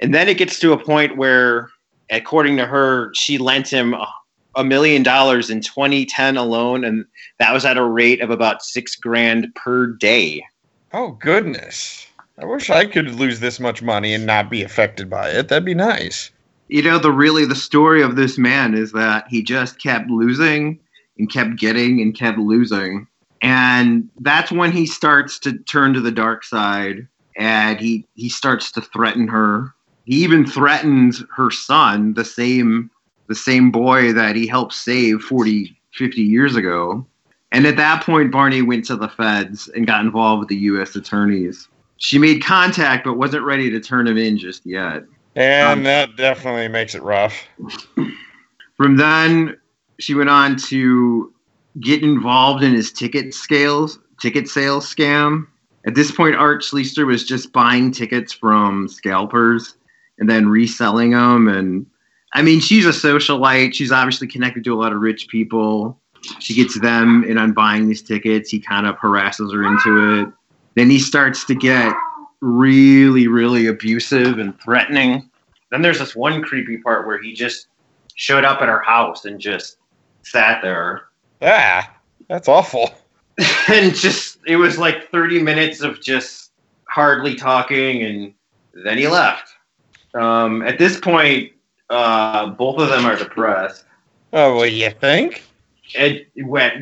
And 0.00 0.14
then 0.14 0.28
it 0.28 0.38
gets 0.38 0.58
to 0.60 0.72
a 0.72 0.82
point 0.82 1.16
where 1.16 1.70
according 2.10 2.56
to 2.56 2.66
her 2.66 3.12
she 3.14 3.36
lent 3.36 3.68
him 3.68 3.94
a 4.54 4.64
million 4.64 5.02
dollars 5.02 5.50
in 5.50 5.60
2010 5.60 6.36
alone. 6.36 6.84
And 6.84 7.04
that 7.38 7.52
was 7.52 7.64
at 7.64 7.76
a 7.76 7.84
rate 7.84 8.20
of 8.20 8.30
about 8.30 8.62
six 8.62 8.96
grand 8.96 9.48
per 9.54 9.86
day. 9.86 10.44
Oh 10.92 11.12
goodness 11.12 12.07
i 12.40 12.44
wish 12.44 12.70
i 12.70 12.84
could 12.84 13.14
lose 13.14 13.40
this 13.40 13.60
much 13.60 13.82
money 13.82 14.14
and 14.14 14.26
not 14.26 14.50
be 14.50 14.62
affected 14.62 15.08
by 15.10 15.28
it. 15.30 15.48
That'd 15.48 15.64
be 15.64 15.74
nice. 15.74 16.30
You 16.68 16.82
know 16.82 16.98
the 16.98 17.12
really 17.12 17.46
the 17.46 17.54
story 17.54 18.02
of 18.02 18.16
this 18.16 18.36
man 18.36 18.74
is 18.74 18.92
that 18.92 19.26
he 19.28 19.42
just 19.42 19.80
kept 19.80 20.10
losing 20.10 20.78
and 21.18 21.32
kept 21.32 21.56
getting 21.56 22.00
and 22.00 22.14
kept 22.14 22.38
losing. 22.38 23.06
And 23.40 24.08
that's 24.20 24.52
when 24.52 24.72
he 24.72 24.84
starts 24.86 25.38
to 25.40 25.58
turn 25.58 25.94
to 25.94 26.00
the 26.00 26.12
dark 26.12 26.44
side 26.44 27.06
and 27.36 27.80
he 27.80 28.06
he 28.14 28.28
starts 28.28 28.70
to 28.72 28.82
threaten 28.82 29.28
her. 29.28 29.72
He 30.04 30.16
even 30.16 30.46
threatens 30.46 31.24
her 31.34 31.50
son 31.50 32.14
the 32.14 32.24
same 32.24 32.90
the 33.28 33.34
same 33.34 33.70
boy 33.70 34.12
that 34.12 34.36
he 34.36 34.46
helped 34.46 34.74
save 34.74 35.22
40 35.22 35.74
50 35.94 36.20
years 36.20 36.54
ago. 36.54 37.06
And 37.50 37.66
at 37.66 37.76
that 37.76 38.02
point 38.02 38.30
barney 38.30 38.60
went 38.60 38.84
to 38.86 38.96
the 38.96 39.08
feds 39.08 39.68
and 39.68 39.86
got 39.86 40.04
involved 40.04 40.40
with 40.40 40.48
the 40.48 40.56
u.s 40.56 40.94
attorneys 40.96 41.66
she 41.98 42.18
made 42.18 42.42
contact 42.42 43.04
but 43.04 43.14
wasn't 43.14 43.44
ready 43.44 43.70
to 43.70 43.80
turn 43.80 44.06
him 44.06 44.16
in 44.16 44.38
just 44.38 44.64
yet 44.64 45.04
and 45.36 45.78
um, 45.78 45.82
that 45.84 46.16
definitely 46.16 46.68
makes 46.68 46.94
it 46.94 47.02
rough 47.02 47.46
From 48.78 48.96
then, 48.96 49.58
she 49.98 50.14
went 50.14 50.30
on 50.30 50.56
to 50.68 51.34
get 51.80 52.02
involved 52.02 52.62
in 52.62 52.72
his 52.72 52.92
ticket 52.92 53.34
scales, 53.34 53.98
ticket 54.20 54.48
sales 54.48 54.86
scam. 54.92 55.46
At 55.84 55.96
this 55.96 56.12
point, 56.12 56.36
Art 56.36 56.62
Schlichter 56.62 57.04
was 57.04 57.24
just 57.24 57.52
buying 57.52 57.90
tickets 57.90 58.32
from 58.32 58.88
scalpers 58.88 59.76
and 60.18 60.30
then 60.30 60.48
reselling 60.48 61.10
them. 61.10 61.48
And 61.48 61.86
I 62.34 62.42
mean, 62.42 62.60
she's 62.60 62.86
a 62.86 62.90
socialite. 62.90 63.74
She's 63.74 63.90
obviously 63.90 64.28
connected 64.28 64.62
to 64.64 64.74
a 64.74 64.78
lot 64.78 64.92
of 64.92 65.00
rich 65.00 65.26
people. 65.28 65.98
She 66.38 66.54
gets 66.54 66.78
them 66.80 67.24
in 67.24 67.36
on 67.36 67.52
buying 67.52 67.88
these 67.88 68.02
tickets. 68.02 68.50
He 68.50 68.60
kind 68.60 68.86
of 68.86 68.96
harasses 68.96 69.52
her 69.52 69.64
into 69.64 70.20
it. 70.20 70.28
Then 70.78 70.90
he 70.90 71.00
starts 71.00 71.44
to 71.46 71.56
get 71.56 71.92
really, 72.40 73.26
really 73.26 73.66
abusive 73.66 74.38
and 74.38 74.58
threatening. 74.60 75.28
Then 75.72 75.82
there's 75.82 75.98
this 75.98 76.14
one 76.14 76.40
creepy 76.40 76.78
part 76.78 77.04
where 77.04 77.20
he 77.20 77.32
just 77.32 77.66
showed 78.14 78.44
up 78.44 78.62
at 78.62 78.68
our 78.68 78.82
house 78.82 79.24
and 79.24 79.40
just 79.40 79.78
sat 80.22 80.62
there. 80.62 81.08
ah 81.42 81.92
that's 82.28 82.46
awful 82.46 82.90
and 83.68 83.94
just, 83.94 84.38
it 84.46 84.56
was 84.56 84.78
like 84.78 85.10
30 85.10 85.42
minutes 85.42 85.80
of 85.80 86.00
just 86.00 86.52
hardly 86.88 87.34
talking, 87.34 88.02
and 88.02 88.34
then 88.84 88.98
he 88.98 89.06
left. 89.08 89.48
Um, 90.14 90.62
at 90.62 90.78
this 90.78 90.98
point, 90.98 91.52
uh, 91.90 92.50
both 92.50 92.80
of 92.80 92.88
them 92.88 93.04
are 93.04 93.16
depressed. 93.16 93.84
oh 94.32 94.56
well 94.56 94.66
you 94.66 94.90
think 94.90 95.42
at 95.96 96.22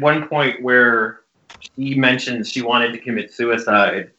one 0.01 0.29
point 0.29 0.63
where 0.63 1.21
he 1.77 1.95
mentioned 1.95 2.47
she 2.47 2.63
wanted 2.63 2.93
to 2.93 2.99
commit 2.99 3.33
suicide, 3.33 4.11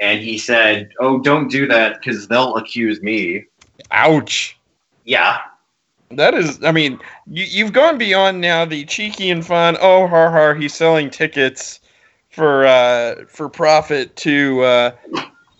and 0.00 0.20
he 0.20 0.38
said, 0.38 0.90
"Oh, 1.00 1.18
don't 1.18 1.48
do 1.48 1.66
that 1.68 2.00
because 2.00 2.28
they'll 2.28 2.56
accuse 2.56 3.02
me." 3.02 3.44
ouch 3.92 4.58
Yeah, 5.04 5.38
That 6.10 6.34
is, 6.34 6.62
I 6.64 6.72
mean, 6.72 6.98
you, 7.26 7.44
you've 7.44 7.72
gone 7.72 7.96
beyond 7.98 8.40
now 8.40 8.64
the 8.64 8.84
cheeky 8.84 9.30
and 9.30 9.46
fun. 9.46 9.76
Oh, 9.80 10.06
har 10.06 10.30
har, 10.30 10.54
he's 10.54 10.74
selling 10.74 11.10
tickets 11.10 11.80
for 12.30 12.66
uh, 12.66 13.24
for 13.28 13.48
profit 13.48 14.16
to 14.16 14.62
uh, 14.62 14.90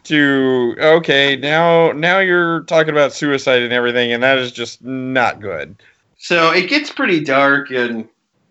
to 0.04 0.74
okay 0.80 1.36
now 1.36 1.92
now 1.92 2.18
you're 2.18 2.62
talking 2.62 2.90
about 2.90 3.12
suicide 3.12 3.62
and 3.62 3.72
everything 3.72 4.12
and 4.12 4.22
that 4.22 4.38
is 4.38 4.52
just 4.52 4.82
not 4.82 5.40
good 5.40 5.76
So 6.18 6.50
it 6.50 6.68
gets 6.68 6.90
pretty 6.90 7.22
dark, 7.22 7.70
and 7.70 8.08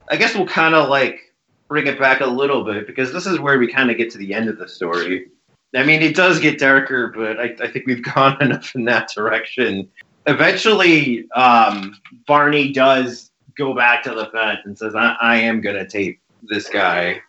I 0.09 0.15
guess 0.15 0.33
we'll 0.35 0.47
kind 0.47 0.73
of 0.73 0.89
like 0.89 1.26
bring 1.67 1.87
it 1.87 1.99
back 1.99 2.21
a 2.21 2.25
little 2.25 2.63
bit 2.63 2.87
because 2.87 3.11
this 3.11 3.25
is 3.25 3.39
where 3.39 3.57
we 3.59 3.71
kind 3.71 3.91
of 3.91 3.97
get 3.97 4.09
to 4.11 4.17
the 4.17 4.33
end 4.33 4.49
of 4.49 4.57
the 4.57 4.67
story. 4.67 5.27
I 5.75 5.83
mean, 5.83 6.01
it 6.01 6.15
does 6.15 6.39
get 6.39 6.59
darker, 6.59 7.11
but 7.15 7.39
I, 7.39 7.55
I 7.63 7.71
think 7.71 7.85
we've 7.85 8.03
gone 8.15 8.41
enough 8.41 8.73
in 8.75 8.85
that 8.85 9.11
direction. 9.13 9.89
Eventually, 10.25 11.29
um, 11.31 11.95
Barney 12.25 12.71
does 12.71 13.31
go 13.57 13.73
back 13.73 14.03
to 14.03 14.13
the 14.13 14.27
fence 14.27 14.59
and 14.65 14.77
says, 14.77 14.95
I, 14.95 15.15
I 15.21 15.37
am 15.37 15.61
going 15.61 15.75
to 15.75 15.87
tape 15.87 16.19
this 16.43 16.69
guy. 16.69 17.21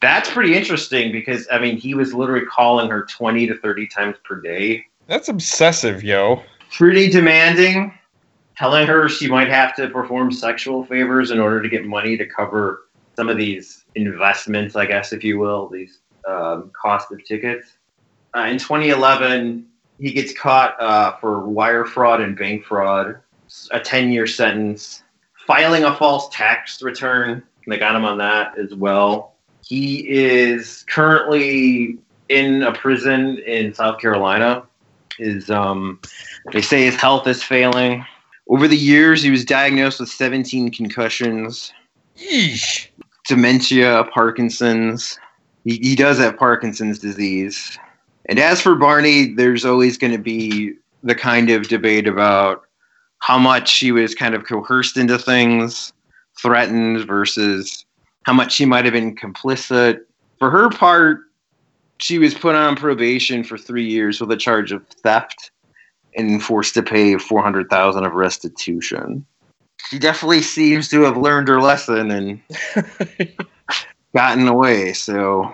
That's 0.00 0.30
pretty 0.30 0.56
interesting 0.56 1.12
because, 1.12 1.46
I 1.50 1.58
mean, 1.58 1.76
he 1.76 1.94
was 1.94 2.12
literally 2.12 2.44
calling 2.46 2.90
her 2.90 3.04
20 3.04 3.46
to 3.46 3.56
30 3.58 3.86
times 3.86 4.16
per 4.24 4.40
day. 4.40 4.84
that's 5.06 5.28
obsessive 5.28 6.02
yo 6.02 6.42
Pretty 6.72 7.08
demanding, 7.08 7.96
telling 8.56 8.88
her 8.88 9.08
she 9.08 9.28
might 9.28 9.48
have 9.48 9.76
to 9.76 9.88
perform 9.88 10.32
sexual 10.32 10.84
favors 10.84 11.30
in 11.30 11.38
order 11.38 11.62
to 11.62 11.68
get 11.68 11.86
money 11.86 12.16
to 12.16 12.26
cover 12.26 12.86
some 13.14 13.28
of 13.28 13.36
these 13.36 13.85
investments, 13.96 14.76
I 14.76 14.86
guess, 14.86 15.12
if 15.12 15.24
you 15.24 15.38
will, 15.38 15.68
these 15.68 15.98
um, 16.28 16.70
cost 16.80 17.10
of 17.10 17.24
tickets. 17.24 17.72
Uh, 18.36 18.42
in 18.42 18.58
2011, 18.58 19.66
he 19.98 20.12
gets 20.12 20.38
caught 20.38 20.80
uh, 20.80 21.16
for 21.16 21.46
wire 21.46 21.84
fraud 21.84 22.20
and 22.20 22.36
bank 22.36 22.64
fraud, 22.64 23.18
a 23.70 23.80
10 23.80 24.10
year 24.10 24.26
sentence, 24.26 25.02
filing 25.46 25.84
a 25.84 25.94
false 25.96 26.28
tax 26.28 26.82
return. 26.82 27.42
They 27.66 27.78
got 27.78 27.96
him 27.96 28.04
on 28.04 28.18
that 28.18 28.58
as 28.58 28.74
well. 28.74 29.34
He 29.64 30.08
is 30.08 30.84
currently 30.88 31.98
in 32.28 32.62
a 32.62 32.72
prison 32.72 33.38
in 33.38 33.74
South 33.74 33.98
Carolina. 33.98 34.62
His, 35.18 35.50
um, 35.50 36.00
they 36.52 36.62
say 36.62 36.84
his 36.84 36.96
health 36.96 37.26
is 37.26 37.42
failing. 37.42 38.04
Over 38.48 38.68
the 38.68 38.76
years, 38.76 39.22
he 39.22 39.30
was 39.30 39.44
diagnosed 39.44 39.98
with 39.98 40.08
17 40.08 40.70
concussions, 40.70 41.72
Yeesh. 42.16 42.88
Dementia, 43.26 44.04
Parkinson's. 44.12 45.18
He, 45.64 45.78
he 45.78 45.94
does 45.94 46.18
have 46.18 46.36
Parkinson's 46.36 46.98
disease. 46.98 47.78
And 48.28 48.38
as 48.38 48.60
for 48.60 48.74
Barney, 48.74 49.34
there's 49.34 49.64
always 49.64 49.96
going 49.96 50.12
to 50.12 50.18
be 50.18 50.74
the 51.02 51.14
kind 51.14 51.50
of 51.50 51.68
debate 51.68 52.06
about 52.08 52.62
how 53.18 53.38
much 53.38 53.68
she 53.68 53.92
was 53.92 54.14
kind 54.14 54.34
of 54.34 54.44
coerced 54.44 54.96
into 54.96 55.18
things, 55.18 55.92
threatened, 56.40 57.06
versus 57.06 57.84
how 58.24 58.32
much 58.32 58.52
she 58.52 58.64
might 58.64 58.84
have 58.84 58.94
been 58.94 59.14
complicit. 59.14 60.00
For 60.38 60.50
her 60.50 60.68
part, 60.68 61.20
she 61.98 62.18
was 62.18 62.34
put 62.34 62.54
on 62.54 62.76
probation 62.76 63.42
for 63.42 63.56
three 63.56 63.88
years 63.88 64.20
with 64.20 64.30
a 64.30 64.36
charge 64.36 64.72
of 64.72 64.86
theft 64.88 65.50
and 66.16 66.42
forced 66.42 66.74
to 66.74 66.82
pay 66.82 67.16
400000 67.16 68.04
of 68.04 68.12
restitution. 68.12 69.24
She 69.88 69.98
definitely 69.98 70.42
seems 70.42 70.88
to 70.88 71.02
have 71.02 71.16
learned 71.16 71.48
her 71.48 71.60
lesson 71.60 72.10
and 72.10 72.40
gotten 74.14 74.48
away, 74.48 74.92
so 74.92 75.52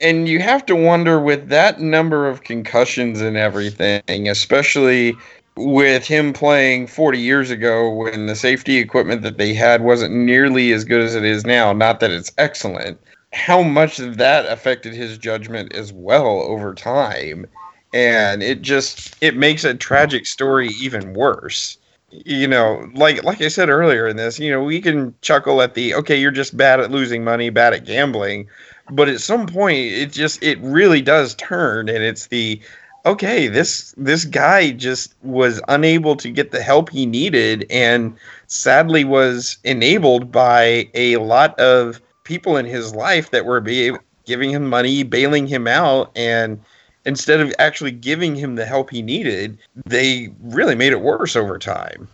And- 0.00 0.28
you 0.28 0.40
have 0.40 0.66
to 0.66 0.76
wonder 0.76 1.20
with 1.20 1.48
that 1.48 1.80
number 1.80 2.28
of 2.28 2.42
concussions 2.42 3.20
and 3.20 3.36
everything, 3.36 4.28
especially 4.28 5.16
with 5.56 6.04
him 6.04 6.32
playing 6.32 6.86
40 6.88 7.18
years 7.18 7.50
ago 7.50 7.88
when 7.90 8.26
the 8.26 8.34
safety 8.34 8.78
equipment 8.78 9.22
that 9.22 9.38
they 9.38 9.54
had 9.54 9.82
wasn't 9.82 10.12
nearly 10.14 10.72
as 10.72 10.84
good 10.84 11.00
as 11.02 11.14
it 11.14 11.24
is 11.24 11.46
now. 11.46 11.72
Not 11.72 12.00
that 12.00 12.10
it's 12.10 12.32
excellent. 12.38 12.98
How 13.32 13.62
much 13.62 13.98
that 13.98 14.46
affected 14.46 14.94
his 14.94 15.16
judgment 15.16 15.72
as 15.72 15.92
well 15.92 16.40
over 16.42 16.74
time. 16.74 17.46
And 17.92 18.42
it 18.42 18.62
just 18.62 19.14
it 19.20 19.36
makes 19.36 19.62
a 19.62 19.74
tragic 19.74 20.26
story 20.26 20.68
even 20.80 21.12
worse. 21.14 21.78
You 22.24 22.46
know, 22.46 22.88
like 22.94 23.24
like 23.24 23.40
I 23.42 23.48
said 23.48 23.68
earlier 23.68 24.06
in 24.06 24.16
this, 24.16 24.38
you 24.38 24.50
know, 24.50 24.62
we 24.62 24.80
can 24.80 25.14
chuckle 25.20 25.60
at 25.62 25.74
the 25.74 25.94
okay, 25.94 26.16
you're 26.16 26.30
just 26.30 26.56
bad 26.56 26.80
at 26.80 26.90
losing 26.90 27.24
money, 27.24 27.50
bad 27.50 27.74
at 27.74 27.84
gambling, 27.84 28.48
but 28.90 29.08
at 29.08 29.20
some 29.20 29.46
point 29.46 29.78
it 29.78 30.12
just 30.12 30.42
it 30.42 30.58
really 30.60 31.00
does 31.00 31.34
turn 31.34 31.88
and 31.88 32.04
it's 32.04 32.26
the 32.28 32.60
okay 33.06 33.48
this 33.48 33.94
this 33.96 34.24
guy 34.24 34.70
just 34.70 35.14
was 35.22 35.60
unable 35.68 36.16
to 36.16 36.30
get 36.30 36.50
the 36.50 36.62
help 36.62 36.90
he 36.90 37.06
needed 37.06 37.66
and 37.70 38.16
sadly 38.46 39.04
was 39.04 39.58
enabled 39.64 40.32
by 40.32 40.88
a 40.94 41.16
lot 41.16 41.58
of 41.58 42.00
people 42.24 42.56
in 42.56 42.64
his 42.64 42.94
life 42.94 43.30
that 43.30 43.44
were 43.44 43.60
be, 43.60 43.92
giving 44.24 44.50
him 44.50 44.68
money 44.68 45.02
bailing 45.02 45.46
him 45.46 45.66
out 45.66 46.10
and 46.16 46.60
instead 47.06 47.40
of 47.40 47.52
actually 47.58 47.90
giving 47.90 48.34
him 48.34 48.54
the 48.56 48.64
help 48.64 48.90
he 48.90 49.02
needed 49.02 49.58
they 49.86 50.32
really 50.42 50.74
made 50.74 50.92
it 50.92 51.00
worse 51.00 51.36
over 51.36 51.58
time 51.58 52.08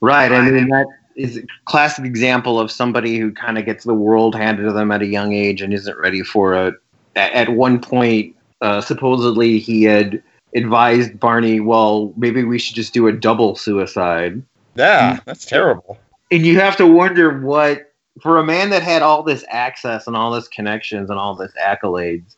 Right. 0.00 0.32
I 0.32 0.50
mean, 0.50 0.68
that 0.68 0.86
is 1.14 1.36
a 1.38 1.42
classic 1.66 2.04
example 2.04 2.58
of 2.58 2.72
somebody 2.72 3.18
who 3.18 3.30
kind 3.32 3.56
of 3.56 3.64
gets 3.64 3.84
the 3.84 3.94
world 3.94 4.34
handed 4.34 4.64
to 4.64 4.72
them 4.72 4.90
at 4.90 5.00
a 5.00 5.06
young 5.06 5.32
age 5.32 5.62
and 5.62 5.72
isn't 5.72 5.96
ready 5.96 6.22
for 6.22 6.54
it. 6.54 6.74
A- 7.14 7.36
At 7.36 7.50
one 7.50 7.80
point, 7.80 8.34
uh, 8.60 8.80
supposedly 8.80 9.60
he 9.60 9.84
had 9.84 10.20
advised 10.56 11.20
Barney, 11.20 11.60
well, 11.60 12.12
maybe 12.16 12.42
we 12.42 12.58
should 12.58 12.74
just 12.74 12.92
do 12.92 13.06
a 13.06 13.12
double 13.12 13.54
suicide. 13.54 14.42
yeah 14.74 15.20
that's 15.24 15.44
terrible 15.44 15.98
And 16.32 16.44
you 16.44 16.58
have 16.58 16.76
to 16.78 16.86
wonder 16.86 17.38
what, 17.40 17.92
for 18.20 18.38
a 18.38 18.44
man 18.44 18.70
that 18.70 18.82
had 18.82 19.02
all 19.02 19.22
this 19.22 19.44
access 19.50 20.08
and 20.08 20.16
all 20.16 20.32
this 20.32 20.48
connections 20.48 21.10
and 21.10 21.18
all 21.18 21.36
this 21.36 21.52
accolades, 21.64 22.34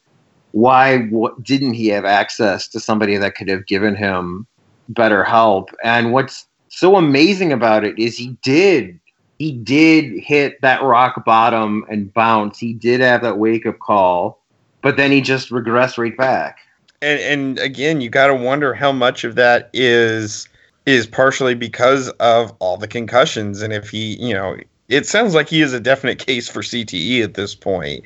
why 0.54 0.98
what, 1.06 1.42
didn't 1.42 1.74
he 1.74 1.88
have 1.88 2.04
access 2.04 2.68
to 2.68 2.78
somebody 2.78 3.16
that 3.16 3.34
could 3.34 3.48
have 3.48 3.66
given 3.66 3.96
him 3.96 4.46
better 4.88 5.24
help? 5.24 5.70
And 5.82 6.12
what's 6.12 6.46
so 6.68 6.94
amazing 6.94 7.52
about 7.52 7.84
it 7.84 7.98
is 7.98 8.16
he 8.16 8.36
did. 8.40 9.00
He 9.40 9.50
did 9.50 10.22
hit 10.22 10.60
that 10.62 10.80
rock 10.80 11.24
bottom 11.24 11.84
and 11.90 12.14
bounce. 12.14 12.56
He 12.56 12.72
did 12.72 13.00
have 13.00 13.22
that 13.22 13.38
wake 13.38 13.66
up 13.66 13.80
call, 13.80 14.40
but 14.80 14.96
then 14.96 15.10
he 15.10 15.20
just 15.20 15.50
regressed 15.50 15.98
right 15.98 16.16
back. 16.16 16.58
and 17.02 17.20
and 17.20 17.58
again 17.58 18.00
you 18.00 18.08
got 18.08 18.28
to 18.28 18.34
wonder 18.34 18.74
how 18.74 18.92
much 18.92 19.24
of 19.24 19.34
that 19.34 19.70
is 19.72 20.48
is 20.86 21.06
partially 21.06 21.54
because 21.54 22.10
of 22.20 22.52
all 22.60 22.76
the 22.76 22.86
concussions 22.86 23.60
and 23.60 23.72
if 23.72 23.90
he 23.90 24.14
you 24.22 24.32
know 24.32 24.56
it 24.88 25.04
sounds 25.06 25.34
like 25.34 25.48
he 25.48 25.62
is 25.62 25.72
a 25.72 25.80
definite 25.80 26.18
case 26.18 26.48
for 26.48 26.60
CTE 26.60 27.24
at 27.24 27.34
this 27.34 27.56
point 27.56 28.04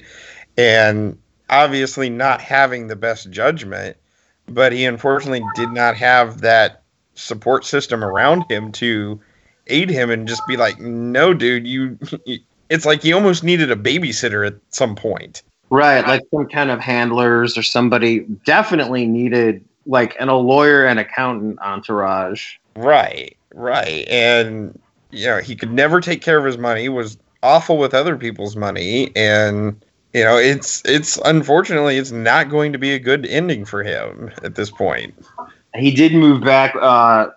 and 0.56 1.18
obviously 1.50 2.10
not 2.10 2.40
having 2.40 2.86
the 2.86 2.96
best 2.96 3.30
judgment 3.30 3.96
but 4.46 4.72
he 4.72 4.84
unfortunately 4.84 5.44
did 5.54 5.70
not 5.70 5.96
have 5.96 6.40
that 6.40 6.82
support 7.14 7.64
system 7.64 8.02
around 8.02 8.44
him 8.50 8.72
to 8.72 9.20
aid 9.66 9.90
him 9.90 10.10
and 10.10 10.26
just 10.26 10.46
be 10.46 10.56
like 10.56 10.78
no 10.80 11.34
dude 11.34 11.66
you 11.66 11.98
it's 12.70 12.86
like 12.86 13.02
he 13.02 13.12
almost 13.12 13.44
needed 13.44 13.70
a 13.70 13.76
babysitter 13.76 14.46
at 14.46 14.54
some 14.70 14.94
point 14.94 15.42
Right, 15.70 16.06
like 16.06 16.22
some 16.34 16.46
kind 16.46 16.70
of 16.70 16.80
handlers 16.80 17.58
or 17.58 17.62
somebody 17.62 18.20
definitely 18.46 19.06
needed 19.06 19.64
like 19.86 20.16
and 20.18 20.30
a 20.30 20.34
lawyer 20.34 20.86
and 20.86 20.98
accountant 20.98 21.58
entourage. 21.60 22.56
Right, 22.76 23.36
right. 23.54 24.06
And 24.08 24.78
you 25.10 25.26
know, 25.26 25.38
he 25.38 25.54
could 25.54 25.72
never 25.72 26.00
take 26.00 26.22
care 26.22 26.38
of 26.38 26.44
his 26.44 26.56
money, 26.56 26.88
was 26.88 27.18
awful 27.42 27.76
with 27.76 27.92
other 27.92 28.16
people's 28.16 28.56
money, 28.56 29.12
and 29.14 29.84
you 30.14 30.24
know, 30.24 30.36
it's 30.36 30.82
it's 30.84 31.18
unfortunately 31.24 31.98
it's 31.98 32.12
not 32.12 32.48
going 32.48 32.72
to 32.72 32.78
be 32.78 32.92
a 32.92 32.98
good 32.98 33.26
ending 33.26 33.64
for 33.64 33.82
him 33.82 34.30
at 34.42 34.54
this 34.54 34.70
point. 34.70 35.14
He 35.74 35.90
did 35.90 36.14
move 36.14 36.42
back 36.42 36.74
uh, 36.80 37.28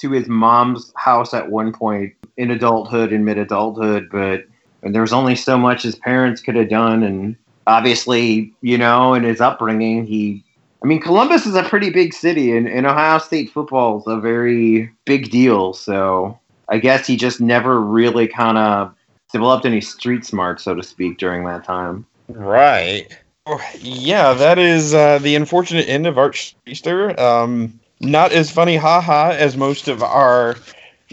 to 0.00 0.10
his 0.10 0.26
mom's 0.26 0.92
house 0.96 1.34
at 1.34 1.50
one 1.50 1.72
point 1.72 2.14
in 2.36 2.50
adulthood 2.50 3.12
and 3.12 3.24
mid 3.24 3.38
adulthood, 3.38 4.08
but 4.10 4.46
and 4.82 4.94
there 4.94 5.02
was 5.02 5.12
only 5.12 5.34
so 5.34 5.58
much 5.58 5.82
his 5.82 5.96
parents 5.96 6.40
could 6.40 6.56
have 6.56 6.70
done, 6.70 7.02
and 7.02 7.36
obviously, 7.66 8.52
you 8.62 8.78
know, 8.78 9.14
in 9.14 9.22
his 9.22 9.40
upbringing, 9.40 10.06
he. 10.06 10.42
I 10.82 10.86
mean, 10.86 11.00
Columbus 11.00 11.46
is 11.46 11.54
a 11.54 11.62
pretty 11.62 11.88
big 11.88 12.12
city, 12.12 12.54
and, 12.54 12.68
and 12.68 12.86
Ohio 12.86 13.16
State 13.18 13.50
football 13.50 14.00
is 14.00 14.04
a 14.06 14.18
very 14.18 14.90
big 15.06 15.30
deal. 15.30 15.72
So 15.72 16.38
I 16.68 16.76
guess 16.76 17.06
he 17.06 17.16
just 17.16 17.40
never 17.40 17.80
really 17.80 18.28
kind 18.28 18.58
of 18.58 18.94
developed 19.32 19.64
any 19.64 19.80
street 19.80 20.26
smart, 20.26 20.60
so 20.60 20.74
to 20.74 20.82
speak, 20.82 21.16
during 21.16 21.44
that 21.46 21.64
time. 21.64 22.04
Right. 22.28 23.06
Yeah, 23.78 24.32
that 24.34 24.58
is 24.58 24.94
uh, 24.94 25.18
the 25.18 25.36
unfortunate 25.36 25.88
end 25.88 26.06
of 26.06 26.16
Art 26.16 26.34
Schlichter. 26.34 27.18
Um, 27.18 27.78
not 28.00 28.32
as 28.32 28.50
funny, 28.50 28.76
haha, 28.76 29.30
as 29.30 29.56
most 29.56 29.88
of 29.88 30.02
our 30.02 30.56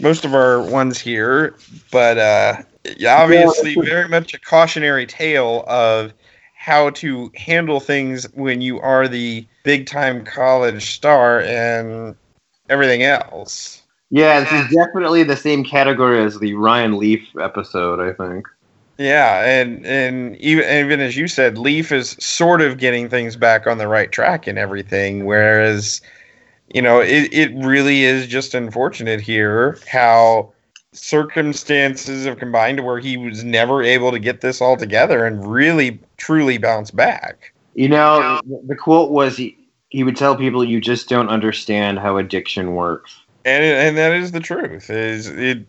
most 0.00 0.24
of 0.24 0.34
our 0.34 0.62
ones 0.62 0.98
here, 0.98 1.54
but 1.90 2.18
uh, 2.18 2.56
yeah, 2.96 3.16
obviously 3.16 3.74
very 3.74 4.08
much 4.08 4.34
a 4.34 4.38
cautionary 4.38 5.06
tale 5.06 5.64
of 5.68 6.12
how 6.56 6.90
to 6.90 7.30
handle 7.34 7.80
things 7.80 8.24
when 8.34 8.60
you 8.60 8.80
are 8.80 9.08
the 9.08 9.46
big 9.64 9.86
time 9.86 10.24
college 10.24 10.94
star 10.94 11.40
and 11.42 12.14
everything 12.68 13.02
else. 13.02 13.82
Yeah, 14.10 14.40
this 14.40 14.52
is 14.52 14.76
definitely 14.76 15.22
the 15.22 15.36
same 15.36 15.64
category 15.64 16.22
as 16.22 16.38
the 16.38 16.54
Ryan 16.54 16.98
Leaf 16.98 17.28
episode, 17.40 18.00
I 18.00 18.12
think. 18.12 18.46
Yeah, 19.02 19.44
and 19.44 19.84
and 19.84 20.36
even 20.36 20.64
even 20.64 21.00
as 21.00 21.16
you 21.16 21.26
said, 21.26 21.58
Leaf 21.58 21.90
is 21.90 22.10
sort 22.20 22.60
of 22.60 22.78
getting 22.78 23.08
things 23.08 23.34
back 23.34 23.66
on 23.66 23.78
the 23.78 23.88
right 23.88 24.12
track 24.12 24.46
and 24.46 24.58
everything, 24.58 25.24
whereas 25.24 26.00
you 26.72 26.80
know 26.80 27.00
it, 27.00 27.32
it 27.32 27.52
really 27.56 28.04
is 28.04 28.28
just 28.28 28.54
unfortunate 28.54 29.20
here 29.20 29.76
how 29.90 30.52
circumstances 30.92 32.26
have 32.26 32.38
combined 32.38 32.76
to 32.76 32.84
where 32.84 33.00
he 33.00 33.16
was 33.16 33.42
never 33.42 33.82
able 33.82 34.12
to 34.12 34.20
get 34.20 34.40
this 34.40 34.60
all 34.60 34.76
together 34.76 35.26
and 35.26 35.50
really 35.50 35.98
truly 36.16 36.58
bounce 36.58 36.92
back. 36.92 37.52
You 37.74 37.88
know, 37.88 38.40
the 38.68 38.76
quote 38.76 39.10
was 39.10 39.36
he, 39.36 39.56
he 39.88 40.04
would 40.04 40.16
tell 40.16 40.36
people, 40.36 40.62
"You 40.62 40.80
just 40.80 41.08
don't 41.08 41.28
understand 41.28 41.98
how 41.98 42.18
addiction 42.18 42.76
works." 42.76 43.20
And 43.44 43.64
and 43.64 43.96
that 43.96 44.12
is 44.12 44.30
the 44.30 44.38
truth. 44.38 44.90
Is 44.90 45.26
it 45.26 45.66